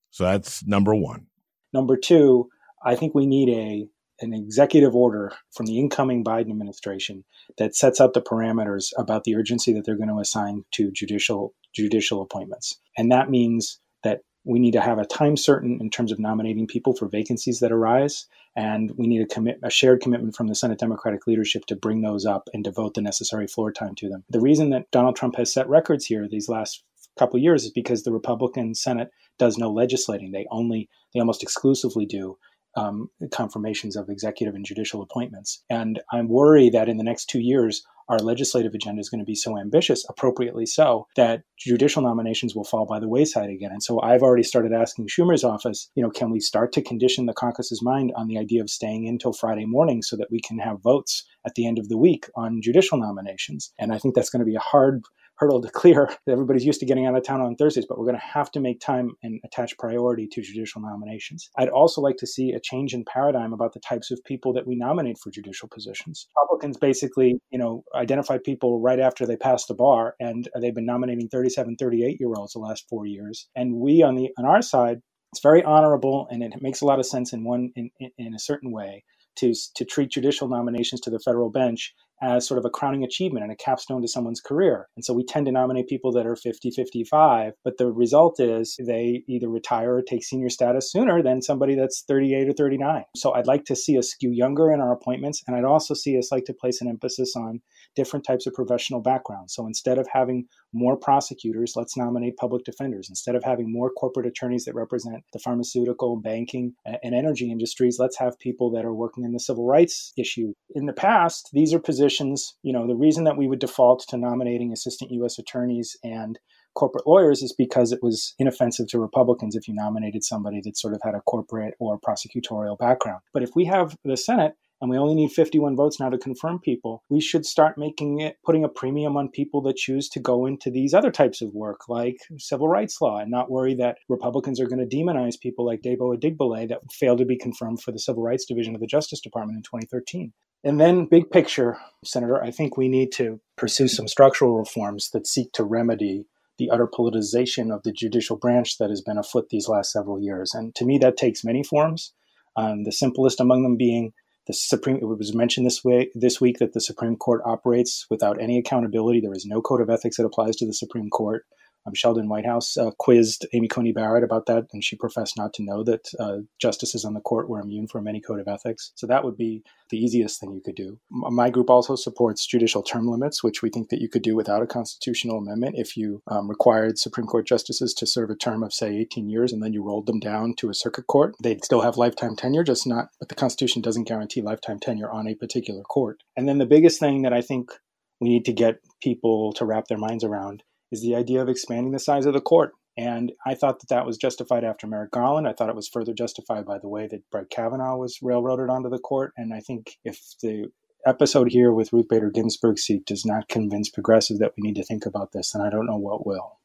[0.09, 1.27] So that's number one.
[1.73, 2.49] Number two,
[2.83, 3.87] I think we need a
[4.21, 7.23] an executive order from the incoming Biden administration
[7.57, 11.53] that sets out the parameters about the urgency that they're going to assign to judicial
[11.73, 12.79] judicial appointments.
[12.97, 16.67] And that means that we need to have a time certain in terms of nominating
[16.67, 18.25] people for vacancies that arise,
[18.55, 22.01] and we need a commit a shared commitment from the Senate Democratic leadership to bring
[22.01, 24.23] those up and devote the necessary floor time to them.
[24.29, 26.83] The reason that Donald Trump has set records here these last
[27.17, 30.31] couple years is because the Republican Senate does no legislating.
[30.31, 32.37] They only they almost exclusively do
[32.77, 35.63] um, confirmations of executive and judicial appointments.
[35.69, 39.25] And I'm worried that in the next two years, our legislative agenda is going to
[39.25, 43.71] be so ambitious, appropriately so, that judicial nominations will fall by the wayside again.
[43.71, 47.25] And so I've already started asking Schumer's office, you know, can we start to condition
[47.25, 50.59] the caucus's mind on the idea of staying until Friday morning so that we can
[50.59, 53.71] have votes at the end of the week on judicial nominations?
[53.79, 55.03] And I think that's going to be a hard
[55.37, 56.09] hurdle to clear.
[56.27, 58.59] Everybody's used to getting out of town on Thursdays, but we're going to have to
[58.59, 61.49] make time and attach priority to judicial nominations.
[61.57, 64.67] I'd also like to see a change in paradigm about the types of people that
[64.67, 66.27] we nominate for judicial positions.
[66.35, 70.87] Republicans basically, you know, identify people right after they pass the bar, and they've been
[70.87, 73.49] nominating 37, 38 year olds the last four years.
[73.55, 74.99] And we on the on our side,
[75.33, 78.35] it's very honorable, and it makes a lot of sense in one in, in, in
[78.35, 79.05] a certain way
[79.37, 83.43] to to treat judicial nominations to the federal bench as sort of a crowning achievement
[83.43, 84.87] and a capstone to someone's career.
[84.95, 88.77] And so we tend to nominate people that are 50, 55, but the result is
[88.85, 93.03] they either retire or take senior status sooner than somebody that's 38 or 39.
[93.15, 95.43] So I'd like to see us skew younger in our appointments.
[95.47, 97.61] And I'd also see us like to place an emphasis on
[97.95, 99.53] different types of professional backgrounds.
[99.53, 103.07] So instead of having more prosecutors, let's nominate public defenders.
[103.09, 108.17] Instead of having more corporate attorneys that represent the pharmaceutical, banking, and energy industries, let's
[108.17, 110.53] have people that are working in the civil rights issue.
[110.75, 114.17] In the past, these are positions, you know, the reason that we would default to
[114.17, 115.37] nominating assistant U.S.
[115.37, 116.39] attorneys and
[116.73, 120.93] corporate lawyers is because it was inoffensive to Republicans if you nominated somebody that sort
[120.93, 123.19] of had a corporate or prosecutorial background.
[123.33, 126.59] But if we have the Senate and we only need 51 votes now to confirm
[126.59, 130.45] people, we should start making it, putting a premium on people that choose to go
[130.45, 134.61] into these other types of work, like civil rights law, and not worry that Republicans
[134.61, 137.99] are going to demonize people like Debo Adegbile that failed to be confirmed for the
[137.99, 140.31] Civil Rights Division of the Justice Department in 2013.
[140.63, 145.27] And then, big picture, Senator, I think we need to pursue some structural reforms that
[145.27, 146.25] seek to remedy
[146.57, 150.53] the utter politicization of the judicial branch that has been afoot these last several years.
[150.53, 152.13] And to me, that takes many forms.
[152.55, 154.13] Um, the simplest among them being
[154.47, 158.41] the Supreme, it was mentioned this way this week that the Supreme Court operates without
[158.41, 159.19] any accountability.
[159.21, 161.45] There is no code of ethics that applies to the Supreme Court.
[161.87, 165.63] Um, Sheldon Whitehouse uh, quizzed Amy Coney Barrett about that, and she professed not to
[165.63, 168.91] know that uh, justices on the court were immune from any code of ethics.
[168.95, 170.99] So that would be the easiest thing you could do.
[171.09, 174.61] My group also supports judicial term limits, which we think that you could do without
[174.61, 178.73] a constitutional amendment if you um, required Supreme Court justices to serve a term of,
[178.73, 181.35] say, 18 years, and then you rolled them down to a circuit court.
[181.41, 185.27] They'd still have lifetime tenure, just not, but the Constitution doesn't guarantee lifetime tenure on
[185.27, 186.23] a particular court.
[186.35, 187.71] And then the biggest thing that I think
[188.19, 191.91] we need to get people to wrap their minds around is the idea of expanding
[191.91, 192.73] the size of the court.
[192.97, 195.47] And I thought that that was justified after Merrick Garland.
[195.47, 198.89] I thought it was further justified by the way that Brett Kavanaugh was railroaded onto
[198.89, 199.33] the court.
[199.37, 200.71] And I think if the
[201.05, 204.83] episode here with Ruth Bader Ginsburg's seat does not convince progressives that we need to
[204.83, 206.59] think about this, then I don't know what will.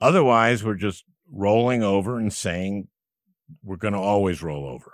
[0.00, 2.88] Otherwise, we're just rolling over and saying
[3.64, 4.92] we're going to always roll over.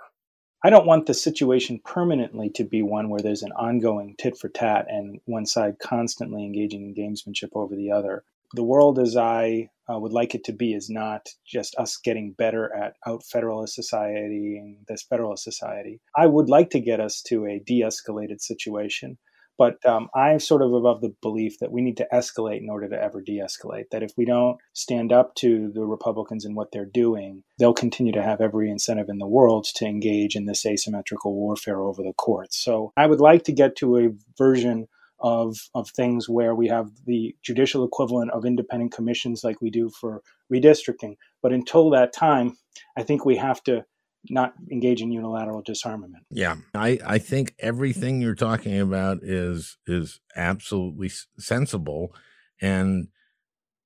[0.63, 4.49] I don't want the situation permanently to be one where there's an ongoing tit for
[4.49, 9.69] tat and one side constantly engaging in gamesmanship over the other the world as I
[9.91, 13.75] uh, would like it to be is not just us getting better at out federalist
[13.75, 16.01] society and this federalist society.
[16.15, 19.17] I would like to get us to a de escalated situation.
[19.57, 22.89] But um, I'm sort of above the belief that we need to escalate in order
[22.89, 23.85] to ever de escalate.
[23.91, 28.11] That if we don't stand up to the Republicans and what they're doing, they'll continue
[28.13, 32.13] to have every incentive in the world to engage in this asymmetrical warfare over the
[32.17, 32.57] courts.
[32.61, 34.87] So I would like to get to a version
[35.19, 39.89] of of things where we have the judicial equivalent of independent commissions like we do
[39.89, 41.15] for redistricting.
[41.41, 42.57] But until that time,
[42.97, 43.85] I think we have to
[44.29, 46.23] not engage in unilateral disarmament.
[46.31, 52.13] Yeah, I, I think everything you're talking about is is absolutely sensible,
[52.61, 53.09] and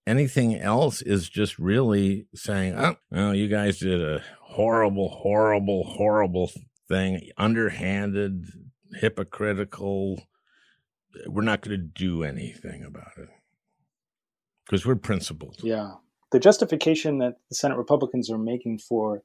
[0.07, 6.51] anything else is just really saying, "Oh, well, you guys did a horrible, horrible, horrible
[6.87, 8.45] thing, underhanded,
[8.93, 10.23] hypocritical,
[11.27, 13.29] we're not going to do anything about it
[14.65, 15.57] because we're principled.
[15.63, 15.93] Yeah.
[16.31, 19.23] The justification that the Senate Republicans are making for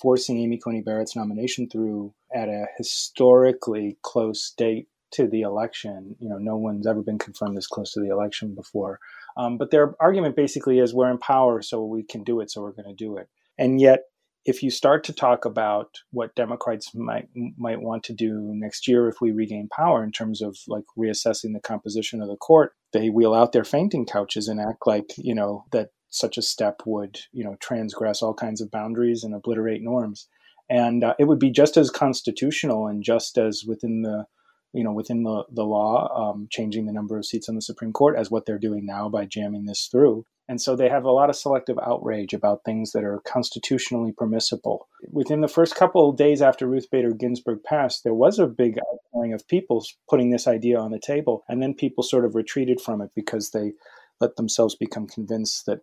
[0.00, 6.28] forcing Amy Coney Barrett's nomination through at a historically close date to the election, you
[6.28, 8.98] know, no one's ever been confirmed this close to the election before.
[9.36, 12.62] Um, but their argument basically is we're in power, so we can do it, so
[12.62, 13.28] we're going to do it.
[13.58, 14.04] And yet,
[14.44, 19.08] if you start to talk about what Democrats might might want to do next year
[19.08, 23.08] if we regain power in terms of like reassessing the composition of the court, they
[23.08, 27.20] wheel out their fainting couches and act like you know that such a step would
[27.32, 30.28] you know transgress all kinds of boundaries and obliterate norms,
[30.68, 34.24] and uh, it would be just as constitutional and just as within the
[34.72, 37.92] you know within the the law um, changing the number of seats on the Supreme
[37.92, 40.24] Court as what they're doing now by jamming this through.
[40.48, 44.88] And so they have a lot of selective outrage about things that are constitutionally permissible.
[45.10, 48.78] Within the first couple of days after Ruth Bader Ginsburg passed, there was a big
[48.78, 51.44] outpouring of people putting this idea on the table.
[51.48, 53.72] And then people sort of retreated from it because they
[54.20, 55.80] let themselves become convinced that,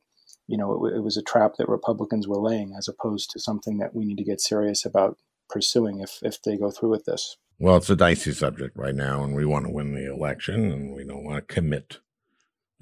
[0.47, 3.77] you know, it, it was a trap that Republicans were laying as opposed to something
[3.77, 5.17] that we need to get serious about
[5.49, 7.37] pursuing if, if they go through with this.
[7.59, 10.95] Well, it's a dicey subject right now, and we want to win the election, and
[10.95, 11.99] we don't want to commit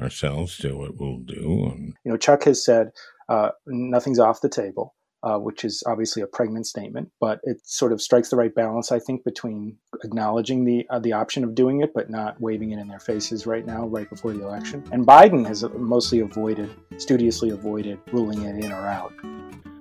[0.02, 1.72] ourselves to what we'll do.
[1.72, 2.92] And You know, Chuck has said
[3.30, 7.92] uh, nothing's off the table, uh, which is obviously a pregnant statement, but it sort
[7.92, 11.82] of strikes the right balance, I think, between acknowledging the uh, the option of doing
[11.82, 14.84] it, but not waving it in their faces right now, right before the election.
[14.92, 19.14] And Biden has mostly avoided, studiously avoided ruling it in or out.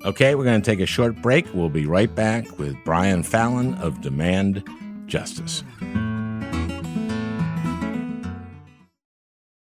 [0.04, 1.52] Okay, we're going to take a short break.
[1.52, 4.62] We'll be right back with Brian Fallon of Demand
[5.06, 5.64] Justice.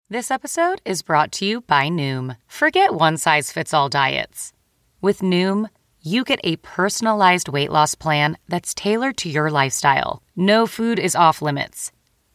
[0.08, 2.36] This episode is brought to you by Noom.
[2.46, 4.52] Forget one size fits all diets.
[5.00, 5.66] With Noom,
[6.00, 10.22] you get a personalized weight loss plan that's tailored to your lifestyle.
[10.36, 11.90] No food is off limits.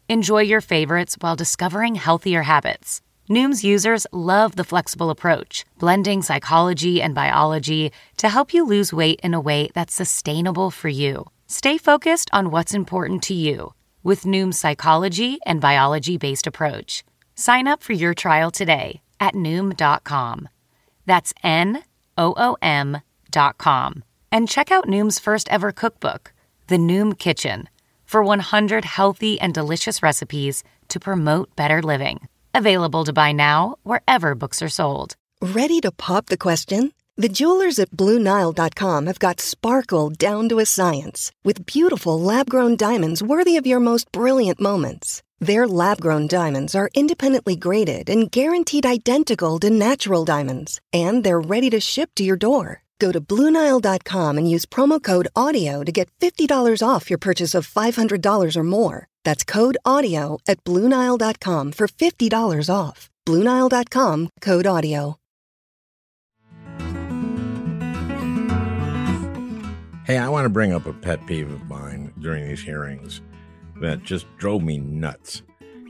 [0.09, 3.01] Enjoy your favorites while discovering healthier habits.
[3.29, 9.21] Noom's users love the flexible approach, blending psychology and biology to help you lose weight
[9.23, 11.25] in a way that's sustainable for you.
[11.47, 13.71] Stay focused on what's important to you
[14.03, 17.05] with Noom's psychology and biology based approach.
[17.35, 20.49] Sign up for your trial today at Noom.com.
[21.05, 21.83] That's N
[22.17, 24.03] O O M.com.
[24.31, 26.33] And check out Noom's first ever cookbook,
[26.67, 27.69] The Noom Kitchen,
[28.05, 32.27] for 100 healthy and delicious recipes to promote better living.
[32.53, 35.15] Available to buy now wherever books are sold.
[35.41, 36.93] Ready to pop the question?
[37.17, 42.75] The jewelers at BlueNile.com have got sparkle down to a science with beautiful lab grown
[42.75, 45.21] diamonds worthy of your most brilliant moments.
[45.41, 51.41] Their lab grown diamonds are independently graded and guaranteed identical to natural diamonds, and they're
[51.41, 52.83] ready to ship to your door.
[52.99, 57.67] Go to BlueNile.com and use promo code AUDIO to get $50 off your purchase of
[57.67, 59.07] $500 or more.
[59.23, 63.09] That's code AUDIO at BlueNile.com for $50 off.
[63.25, 65.15] BlueNile.com code AUDIO.
[70.05, 73.21] Hey, I want to bring up a pet peeve of mine during these hearings
[73.81, 75.43] that just drove me nuts.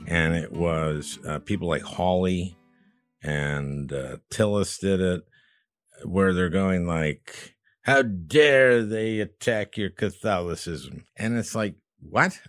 [0.06, 2.56] And it was uh, people like Hawley
[3.22, 5.22] and uh, Tillis did it,
[6.04, 12.40] where they're going like, "How dare they attack your Catholicism?" And it's like, what?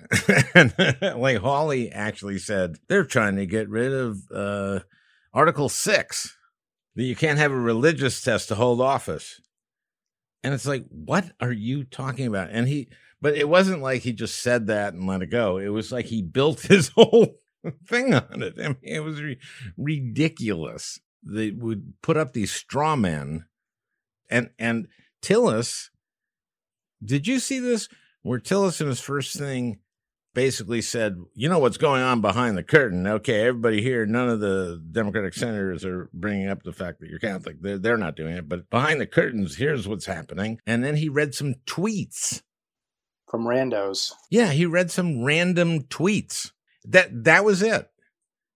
[1.15, 4.79] like Hawley actually said they're trying to get rid of uh,
[5.33, 6.35] Article Six
[6.95, 9.41] that you can't have a religious test to hold office.
[10.43, 12.49] And it's like, what are you talking about?
[12.51, 12.89] And he,
[13.23, 15.57] but it wasn't like he just said that and let it go.
[15.57, 17.37] It was like he built his whole
[17.87, 18.55] thing on it.
[18.59, 19.39] I mean, it was re-
[19.77, 20.99] ridiculous.
[21.25, 23.45] They would put up these straw men,
[24.29, 24.89] and and
[25.21, 25.89] Tillis.
[27.03, 27.87] Did you see this?
[28.23, 29.79] Where Tillis in his first thing
[30.33, 33.07] basically said, "You know what's going on behind the curtain?
[33.07, 34.05] Okay, everybody here.
[34.05, 37.61] None of the Democratic senators are bringing up the fact that you're Catholic.
[37.61, 38.49] They're they're not doing it.
[38.49, 42.41] But behind the curtains, here's what's happening." And then he read some tweets
[43.33, 44.13] from randos.
[44.29, 46.51] Yeah, he read some random tweets.
[46.85, 47.89] That that was it.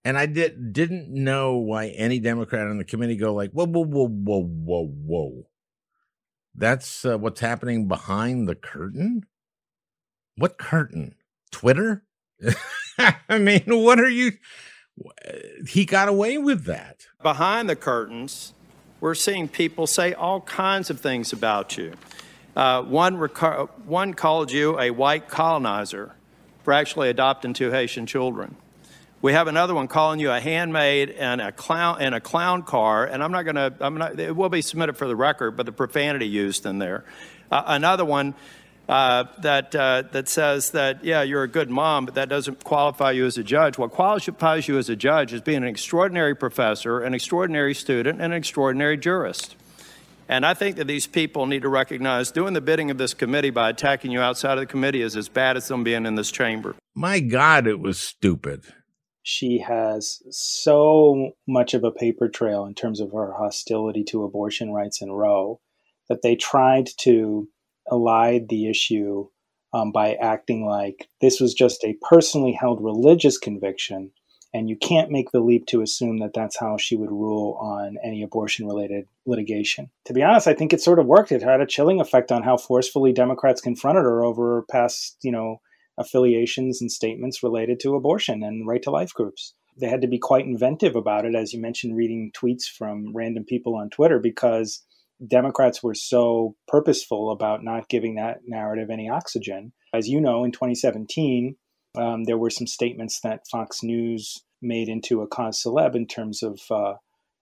[0.05, 3.85] And I did didn't know why any Democrat on the committee go like, whoa, whoa,
[3.85, 5.47] whoa, whoa, whoa, whoa.
[6.53, 9.23] That's uh, what's happening behind the curtain.
[10.35, 11.15] What curtain?
[11.51, 12.03] Twitter?
[12.99, 14.33] I mean, what are you?
[15.67, 17.07] He got away with that.
[17.23, 18.53] Behind the curtains,
[19.01, 21.93] we're seeing people say all kinds of things about you.
[22.57, 23.13] Uh, one,
[23.85, 26.15] one called you a white colonizer
[26.63, 28.55] for actually adopting two Haitian children.
[29.21, 33.05] We have another one calling you a handmaid and a clown and a clown car.
[33.05, 34.23] And I'm not going to.
[34.23, 37.05] It will be submitted for the record, but the profanity used in there.
[37.51, 38.33] Uh, another one
[38.89, 43.11] uh, that uh, that says that yeah, you're a good mom, but that doesn't qualify
[43.11, 43.77] you as a judge.
[43.77, 48.33] What qualifies you as a judge is being an extraordinary professor, an extraordinary student, and
[48.33, 49.55] an extraordinary jurist.
[50.29, 53.49] And I think that these people need to recognize doing the bidding of this committee
[53.49, 56.31] by attacking you outside of the committee is as bad as them being in this
[56.31, 56.75] chamber.
[56.95, 58.63] My God, it was stupid.
[59.23, 64.71] She has so much of a paper trail in terms of her hostility to abortion
[64.71, 65.59] rights in Roe
[66.09, 67.47] that they tried to
[67.89, 69.27] elide the issue
[69.73, 74.11] um, by acting like this was just a personally held religious conviction
[74.57, 77.97] and you can't make the leap to assume that that's how she would rule on
[78.03, 79.91] any abortion related litigation.
[80.05, 81.31] To be honest, I think it sort of worked.
[81.31, 85.61] It had a chilling effect on how forcefully Democrats confronted her over past, you know,
[85.99, 89.53] affiliations and statements related to abortion and right to life groups.
[89.79, 93.45] They had to be quite inventive about it, as you mentioned, reading tweets from random
[93.45, 94.83] people on Twitter, because
[95.25, 99.73] Democrats were so purposeful about not giving that narrative any oxygen.
[99.93, 101.55] As you know, in 2017,
[101.95, 106.43] um, there were some statements that Fox News made into a cause celeb in terms
[106.43, 106.93] of uh,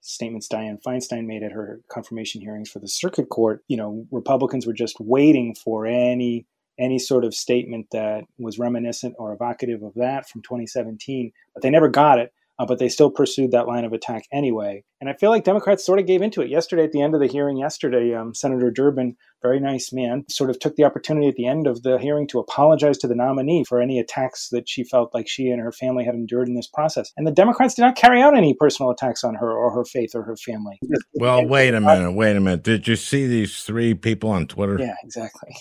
[0.01, 3.63] statements Dianne Feinstein made at her confirmation hearings for the circuit court.
[3.67, 6.45] You know, Republicans were just waiting for any
[6.77, 11.69] any sort of statement that was reminiscent or evocative of that from 2017, but they
[11.69, 12.33] never got it.
[12.57, 14.83] Uh, but they still pursued that line of attack anyway.
[15.01, 16.49] And I feel like Democrats sort of gave into it.
[16.49, 20.49] Yesterday, at the end of the hearing, yesterday, um, Senator Durbin, very nice man, sort
[20.49, 23.65] of took the opportunity at the end of the hearing to apologize to the nominee
[23.67, 26.67] for any attacks that she felt like she and her family had endured in this
[26.67, 27.11] process.
[27.17, 30.11] And the Democrats did not carry out any personal attacks on her or her faith
[30.15, 30.79] or her family.
[31.13, 32.63] Well, wait a minute, wait a minute.
[32.63, 34.77] Did you see these three people on Twitter?
[34.79, 35.55] Yeah, exactly.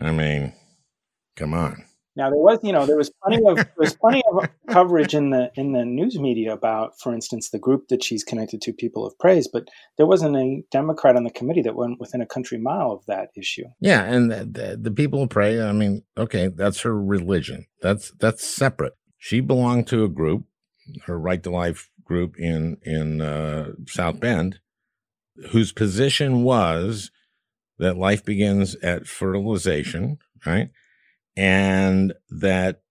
[0.00, 0.52] I mean,
[1.36, 1.84] come on.
[2.14, 5.30] Now there was, you know, there was plenty of there was plenty of coverage in
[5.30, 9.06] the in the news media about, for instance, the group that she's connected to, People
[9.06, 12.58] of Praise, but there wasn't a Democrat on the committee that went within a country
[12.58, 13.64] mile of that issue.
[13.80, 17.66] Yeah, and the, the, the People of Praise, I mean, okay, that's her religion.
[17.80, 18.92] That's that's separate.
[19.18, 20.44] She belonged to a group,
[21.06, 24.60] her Right to Life group in in uh, South Bend,
[25.50, 27.10] whose position was
[27.78, 30.70] that life begins at fertilization, right?
[31.36, 32.82] And that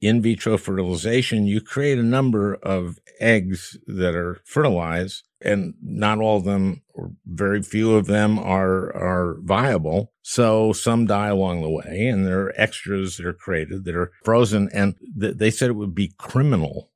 [0.00, 6.38] in vitro fertilization, you create a number of eggs that are fertilized, and not all
[6.38, 10.12] of them, or very few of them, are are viable.
[10.22, 14.12] So some die along the way, and there are extras that are created that are
[14.24, 14.70] frozen.
[14.72, 16.90] And th- they said it would be criminal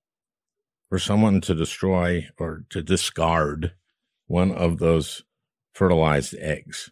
[0.88, 3.74] for someone to destroy or to discard
[4.26, 5.24] one of those
[5.74, 6.90] fertilized eggs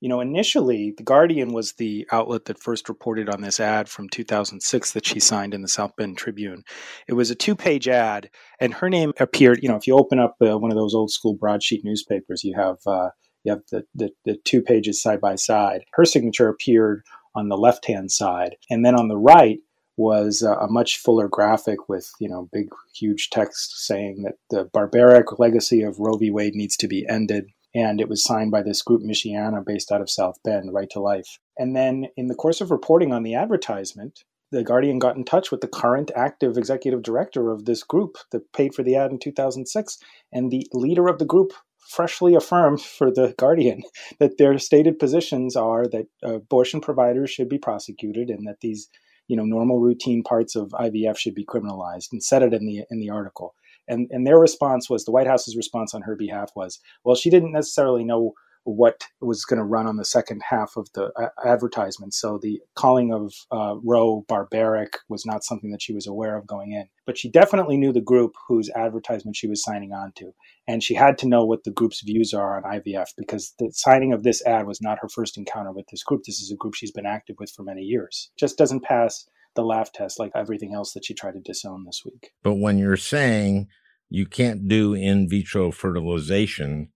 [0.00, 4.08] you know, initially, The Guardian was the outlet that first reported on this ad from
[4.08, 6.62] 2006 that she signed in the South Bend Tribune.
[7.08, 8.30] It was a two page ad,
[8.60, 9.60] and her name appeared.
[9.62, 12.54] You know, if you open up uh, one of those old school broadsheet newspapers, you
[12.56, 12.78] have.
[12.86, 13.10] Uh,
[13.44, 15.84] you have the, the, the two pages side by side.
[15.92, 17.04] Her signature appeared
[17.36, 18.56] on the left hand side.
[18.68, 19.60] And then on the right,
[19.98, 25.38] was a, much fuller graphic with you know big huge text saying that the barbaric
[25.38, 26.30] legacy of Roe v.
[26.30, 30.00] Wade needs to be ended and it was signed by this group Michiana based out
[30.00, 31.38] of South Bend, Right to Life.
[31.56, 35.50] And then in the course of reporting on the advertisement, the Guardian got in touch
[35.50, 39.18] with the current active executive director of this group that paid for the ad in
[39.18, 39.98] 2006,
[40.32, 41.52] and the leader of the group
[41.88, 43.82] freshly affirmed for the Guardian
[44.18, 48.88] that their stated positions are that uh, abortion providers should be prosecuted and that these
[49.26, 52.84] you know normal routine parts of IVF should be criminalized and said it in the
[52.90, 53.54] in the article
[53.88, 57.30] and and their response was the White House's response on her behalf was, well, she
[57.30, 58.34] didn't necessarily know
[58.64, 62.12] what was going to run on the second half of the uh, advertisement.
[62.12, 66.46] So the calling of uh, Roe barbaric was not something that she was aware of
[66.46, 66.86] going in.
[67.06, 70.32] But she definitely knew the group whose advertisement she was signing on to.
[70.66, 74.12] And she had to know what the group's views are on IVF because the signing
[74.12, 76.24] of this ad was not her first encounter with this group.
[76.24, 78.30] This is a group she's been active with for many years.
[78.38, 82.02] Just doesn't pass the laugh test like everything else that she tried to disown this
[82.04, 82.30] week.
[82.42, 83.68] But when you're saying
[84.10, 86.90] you can't do in vitro fertilization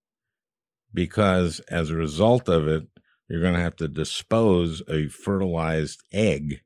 [0.95, 2.85] because as a result of it,
[3.29, 6.61] you're going to have to dispose a fertilized egg.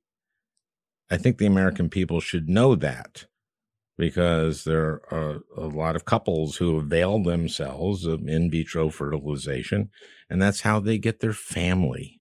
[1.10, 3.26] I think the American people should know that
[3.96, 9.90] because there are a lot of couples who avail themselves of in vitro fertilization,
[10.28, 12.20] and that's how they get their family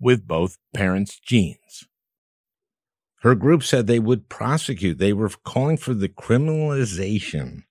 [0.00, 1.87] with both parents' genes.
[3.22, 4.98] Her group said they would prosecute.
[4.98, 7.64] They were calling for the criminalization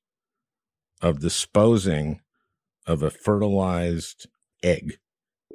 [1.01, 2.21] of disposing
[2.85, 4.27] of a fertilized
[4.63, 4.97] egg.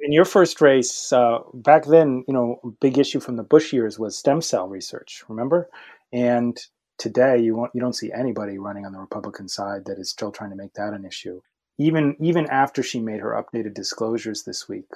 [0.01, 3.99] In your first race, uh, back then, you know, big issue from the Bush years
[3.99, 5.23] was stem cell research.
[5.29, 5.69] Remember?
[6.11, 6.57] And
[6.97, 10.31] today, you won't, you don't see anybody running on the Republican side that is still
[10.31, 11.41] trying to make that an issue.
[11.79, 14.89] Even even after she made her updated disclosures this week,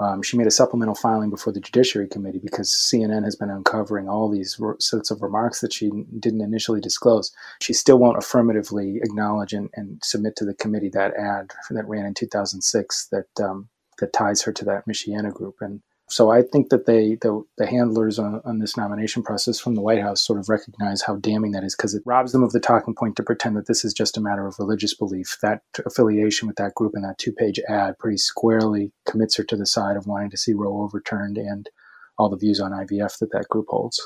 [0.00, 4.08] um, she made a supplemental filing before the Judiciary Committee because CNN has been uncovering
[4.08, 7.32] all these re- sets of remarks that she didn't initially disclose.
[7.60, 12.06] She still won't affirmatively acknowledge and, and submit to the committee that ad that ran
[12.06, 13.68] in 2006 that um,
[13.98, 15.56] that ties her to that Michiana group.
[15.60, 19.74] And so I think that they, the, the handlers on, on, this nomination process from
[19.74, 22.52] the White House sort of recognize how damning that is because it robs them of
[22.52, 25.36] the talking point to pretend that this is just a matter of religious belief.
[25.42, 29.56] That affiliation with that group and that two page ad pretty squarely commits her to
[29.56, 31.68] the side of wanting to see Roe overturned and
[32.16, 34.00] all the views on IVF that that group holds.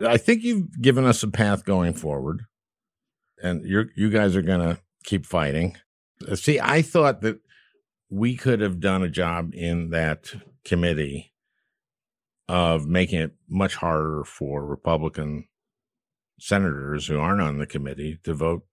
[0.00, 2.42] I think you've given us a path going forward,
[3.42, 5.76] and you you guys are going to keep fighting.
[6.34, 7.40] See, I thought that
[8.10, 10.32] we could have done a job in that
[10.64, 11.31] committee
[12.52, 15.48] of making it much harder for Republican
[16.38, 18.66] senators who aren't on the committee to vote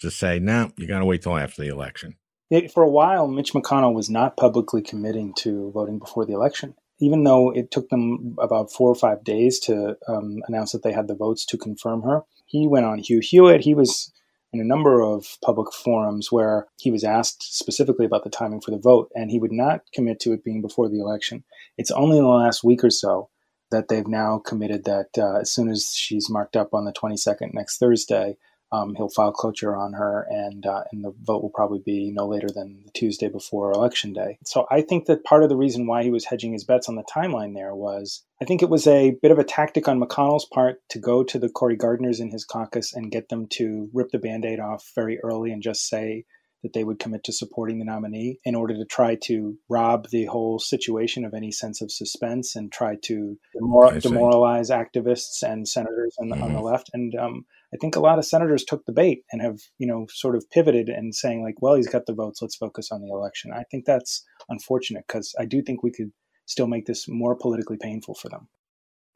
[0.00, 2.16] to say, no, nah, you got to wait till after the election.
[2.50, 6.74] It, for a while, Mitch McConnell was not publicly committing to voting before the election,
[7.00, 10.92] even though it took them about four or five days to um, announce that they
[10.92, 12.24] had the votes to confirm her.
[12.44, 13.62] He went on Hugh Hewitt.
[13.62, 14.12] He was
[14.52, 18.70] in a number of public forums where he was asked specifically about the timing for
[18.70, 21.44] the vote, and he would not commit to it being before the election.
[21.76, 23.30] It's only in the last week or so
[23.70, 27.52] that they've now committed that uh, as soon as she's marked up on the 22nd
[27.52, 28.36] next Thursday,
[28.76, 32.26] um, he'll file cloture on her, and uh, and the vote will probably be no
[32.26, 34.38] later than the Tuesday before election day.
[34.44, 36.96] So I think that part of the reason why he was hedging his bets on
[36.96, 40.46] the timeline there was I think it was a bit of a tactic on McConnell's
[40.46, 44.10] part to go to the Cory Gardners in his caucus and get them to rip
[44.10, 46.24] the band-aid off very early and just say
[46.62, 50.24] that they would commit to supporting the nominee in order to try to rob the
[50.26, 56.16] whole situation of any sense of suspense and try to demor- demoralize activists and senators
[56.18, 56.42] on, mm-hmm.
[56.42, 56.64] on, the mm-hmm.
[56.64, 56.90] left.
[56.92, 57.44] And um,
[57.74, 60.48] I think a lot of senators took the bait and have, you know, sort of
[60.50, 62.40] pivoted and saying like, well, he's got the votes.
[62.40, 63.52] Let's focus on the election.
[63.52, 66.12] I think that's unfortunate because I do think we could
[66.46, 68.48] still make this more politically painful for them.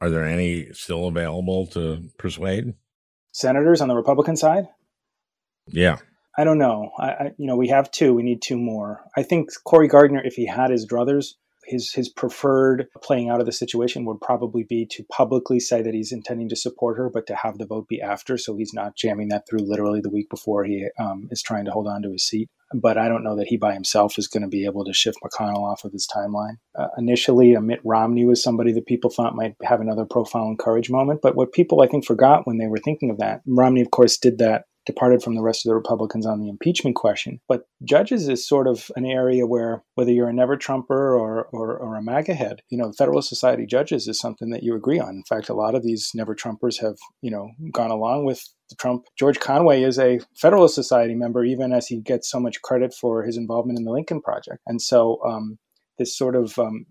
[0.01, 2.73] Are there any still available to persuade?
[3.31, 4.67] Senators on the Republican side?
[5.67, 5.97] Yeah.
[6.37, 6.91] I don't know.
[6.97, 8.13] I, I, you know, we have two.
[8.13, 9.03] We need two more.
[9.15, 11.35] I think Cory Gardner, if he had his druthers,
[11.65, 15.93] his his preferred playing out of the situation would probably be to publicly say that
[15.93, 18.95] he's intending to support her, but to have the vote be after, so he's not
[18.95, 22.11] jamming that through literally the week before he um, is trying to hold on to
[22.11, 22.49] his seat.
[22.73, 25.17] But I don't know that he by himself is going to be able to shift
[25.23, 26.57] McConnell off of his timeline.
[26.77, 30.89] Uh, initially, Mitt Romney was somebody that people thought might have another profile and courage
[30.89, 31.19] moment.
[31.21, 34.17] But what people I think forgot when they were thinking of that, Romney, of course,
[34.17, 37.39] did that departed from the rest of the Republicans on the impeachment question.
[37.47, 41.77] But judges is sort of an area where whether you're a never Trumper or, or,
[41.77, 45.09] or a MAGA head, you know, Federalist Society judges is something that you agree on.
[45.09, 48.43] In fact, a lot of these never Trumpers have, you know, gone along with
[48.79, 49.03] Trump.
[49.17, 53.23] George Conway is a Federalist Society member, even as he gets so much credit for
[53.23, 54.59] his involvement in the Lincoln Project.
[54.65, 55.59] And so um,
[55.97, 56.85] this sort of um,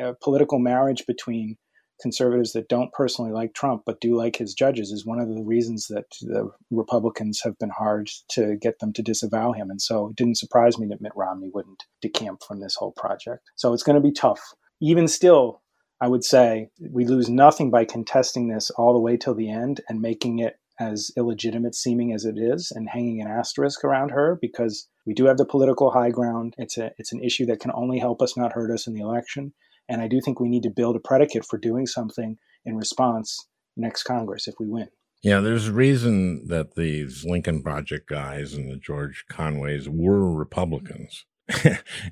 [0.00, 1.56] uh, political marriage between
[2.00, 5.42] conservatives that don't personally like Trump but do like his judges is one of the
[5.42, 9.70] reasons that the Republicans have been hard to get them to disavow him.
[9.70, 13.50] And so it didn't surprise me that Mitt Romney wouldn't decamp from this whole project.
[13.56, 14.40] So it's going to be tough.
[14.80, 15.62] Even still,
[16.00, 19.80] I would say we lose nothing by contesting this all the way till the end
[19.88, 24.36] and making it as illegitimate seeming as it is and hanging an asterisk around her
[24.40, 26.54] because we do have the political high ground.
[26.58, 29.00] It's a it's an issue that can only help us, not hurt us in the
[29.00, 29.52] election.
[29.88, 33.46] And I do think we need to build a predicate for doing something in response
[33.76, 34.88] next Congress if we win.
[35.22, 41.24] Yeah, there's a reason that these Lincoln Project guys and the George Conways were Republicans.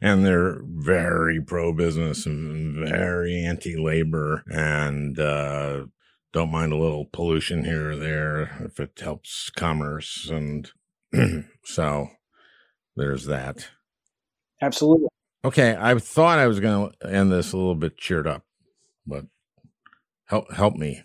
[0.02, 5.84] and they're very pro business and very anti labor and uh,
[6.32, 10.30] don't mind a little pollution here or there if it helps commerce.
[10.30, 10.70] And
[11.64, 12.08] so
[12.96, 13.68] there's that.
[14.60, 15.08] Absolutely.
[15.44, 18.44] Okay, I thought I was going to end this a little bit cheered up,
[19.06, 19.26] but
[20.26, 21.02] help help me.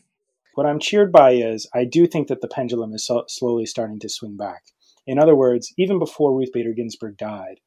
[0.54, 4.00] What I'm cheered by is I do think that the pendulum is so slowly starting
[4.00, 4.64] to swing back.
[5.08, 7.60] In other words, even before Ruth Bader Ginsburg died,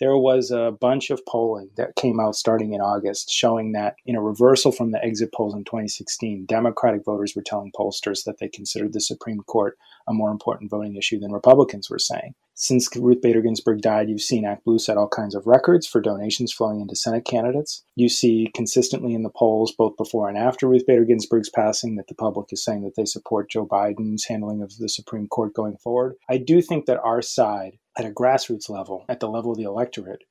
[0.00, 4.16] there was a bunch of polling that came out starting in August showing that, in
[4.16, 8.48] a reversal from the exit polls in 2016, Democratic voters were telling pollsters that they
[8.48, 9.76] considered the Supreme Court
[10.08, 12.34] a more important voting issue than Republicans were saying.
[12.56, 16.52] Since Ruth Bader Ginsburg died, you've seen ActBlue set all kinds of records for donations
[16.52, 17.84] flowing into Senate candidates.
[17.96, 22.06] You see consistently in the polls, both before and after Ruth Bader Ginsburg's passing, that
[22.06, 25.76] the public is saying that they support Joe Biden's handling of the Supreme Court going
[25.78, 26.14] forward.
[26.28, 29.64] I do think that our side, at a grassroots level, at the level of the
[29.64, 30.22] electorate,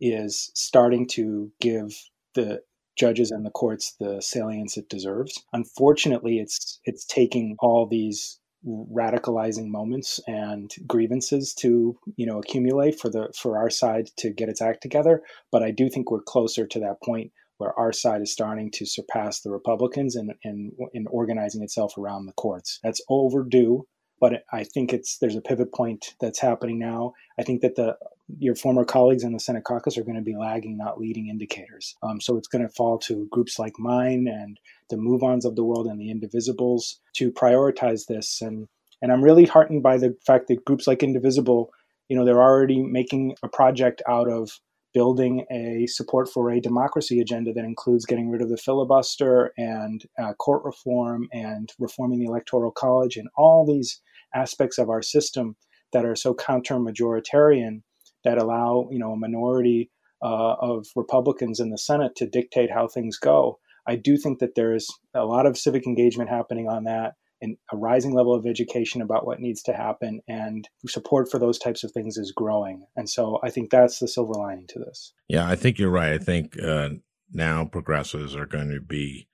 [0.00, 1.96] is starting to give
[2.34, 2.62] the
[2.96, 5.42] judges and the courts the salience it deserves.
[5.52, 13.10] Unfortunately, it's it's taking all these radicalizing moments and grievances to you know accumulate for
[13.10, 15.22] the for our side to get its act together.
[15.50, 18.86] But i do think we're closer to that point where our side is starting to
[18.86, 22.78] surpass the republicans in in, in organizing itself around the courts.
[22.82, 23.86] That's overdue
[24.22, 27.12] but I think it's there's a pivot point that's happening now.
[27.40, 27.96] I think that the
[28.38, 31.96] your former colleagues in the Senate caucus are going to be lagging, not leading indicators.
[32.04, 34.60] Um, so it's going to fall to groups like mine and
[34.90, 38.40] the MoveOns of the world and the Indivisibles to prioritize this.
[38.40, 38.68] And
[39.02, 41.72] and I'm really heartened by the fact that groups like Indivisible,
[42.08, 44.60] you know, they're already making a project out of
[44.94, 50.04] building a support for a democracy agenda that includes getting rid of the filibuster and
[50.22, 54.00] uh, court reform and reforming the electoral college and all these
[54.34, 55.56] aspects of our system
[55.92, 57.82] that are so counter majoritarian
[58.24, 59.90] that allow you know a minority
[60.22, 63.58] uh, of Republicans in the Senate to dictate how things go.
[63.86, 67.56] I do think that there is a lot of civic engagement happening on that and
[67.72, 71.82] a rising level of education about what needs to happen and support for those types
[71.82, 72.86] of things is growing.
[72.96, 75.12] And so i think that's the silver lining to this.
[75.28, 76.12] Yeah i think you're right.
[76.12, 76.90] I think uh,
[77.32, 79.26] now progressives are going to be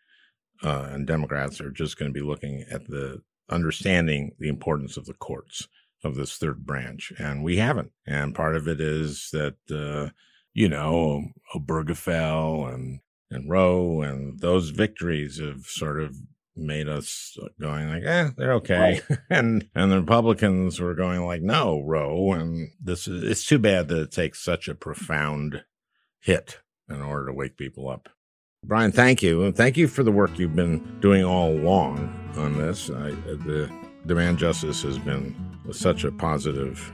[0.65, 5.07] uh, and democrats are just going to be looking at the understanding the importance of
[5.07, 5.69] the courts
[6.05, 7.93] of this third branch, and we haven't.
[8.07, 10.11] And part of it is that uh,
[10.53, 16.17] you know Obergefell and and Roe and those victories have sort of
[16.57, 19.03] made us going like, eh, they're okay.
[19.09, 19.19] Right.
[19.31, 22.33] and and the Republicans were going like, no, Roe.
[22.33, 25.65] And this is it's too bad that it takes such a profound
[26.21, 28.09] hit in order to wake people up.
[28.65, 29.45] Brian, thank you.
[29.45, 32.91] And thank you for the work you've been doing all along on this.
[32.91, 33.71] I, the
[34.07, 35.35] demand justice has been
[35.73, 36.93] such a positive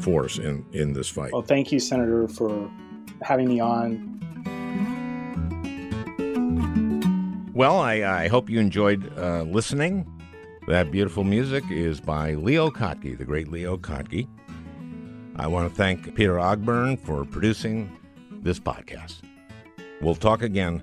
[0.00, 1.32] force in, in this fight.
[1.32, 2.70] Well, thank you, Senator, for
[3.22, 4.12] having me on.
[7.54, 10.12] Well, I, I hope you enjoyed uh, listening.
[10.68, 14.28] That beautiful music is by Leo Kottke, the great Leo Kottke.
[15.36, 17.96] I want to thank Peter Ogburn for producing
[18.42, 19.22] this podcast.
[20.00, 20.82] We'll talk again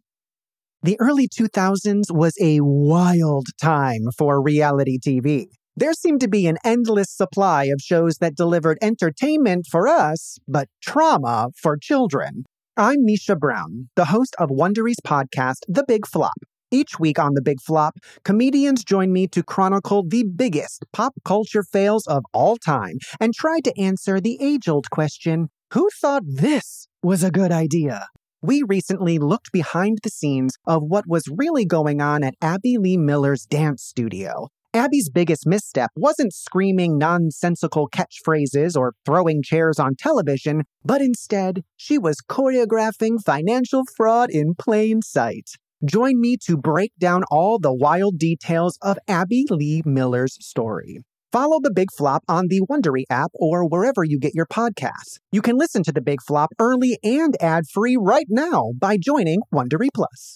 [0.83, 5.45] The early 2000s was a wild time for reality TV.
[5.75, 10.69] There seemed to be an endless supply of shows that delivered entertainment for us, but
[10.81, 12.45] trauma for children.
[12.75, 16.33] I'm Misha Brown, the host of Wondery's podcast, The Big Flop.
[16.71, 21.63] Each week on The Big Flop, comedians join me to chronicle the biggest pop culture
[21.63, 26.87] fails of all time and try to answer the age old question who thought this
[27.03, 28.07] was a good idea?
[28.41, 32.97] We recently looked behind the scenes of what was really going on at Abby Lee
[32.97, 34.47] Miller's dance studio.
[34.73, 41.97] Abby's biggest misstep wasn't screaming nonsensical catchphrases or throwing chairs on television, but instead, she
[41.97, 45.49] was choreographing financial fraud in plain sight.
[45.83, 50.99] Join me to break down all the wild details of Abby Lee Miller's story.
[51.31, 55.19] Follow The Big Flop on the Wondery app or wherever you get your podcasts.
[55.31, 59.87] You can listen to The Big Flop early and ad-free right now by joining Wondery
[59.93, 60.35] Plus.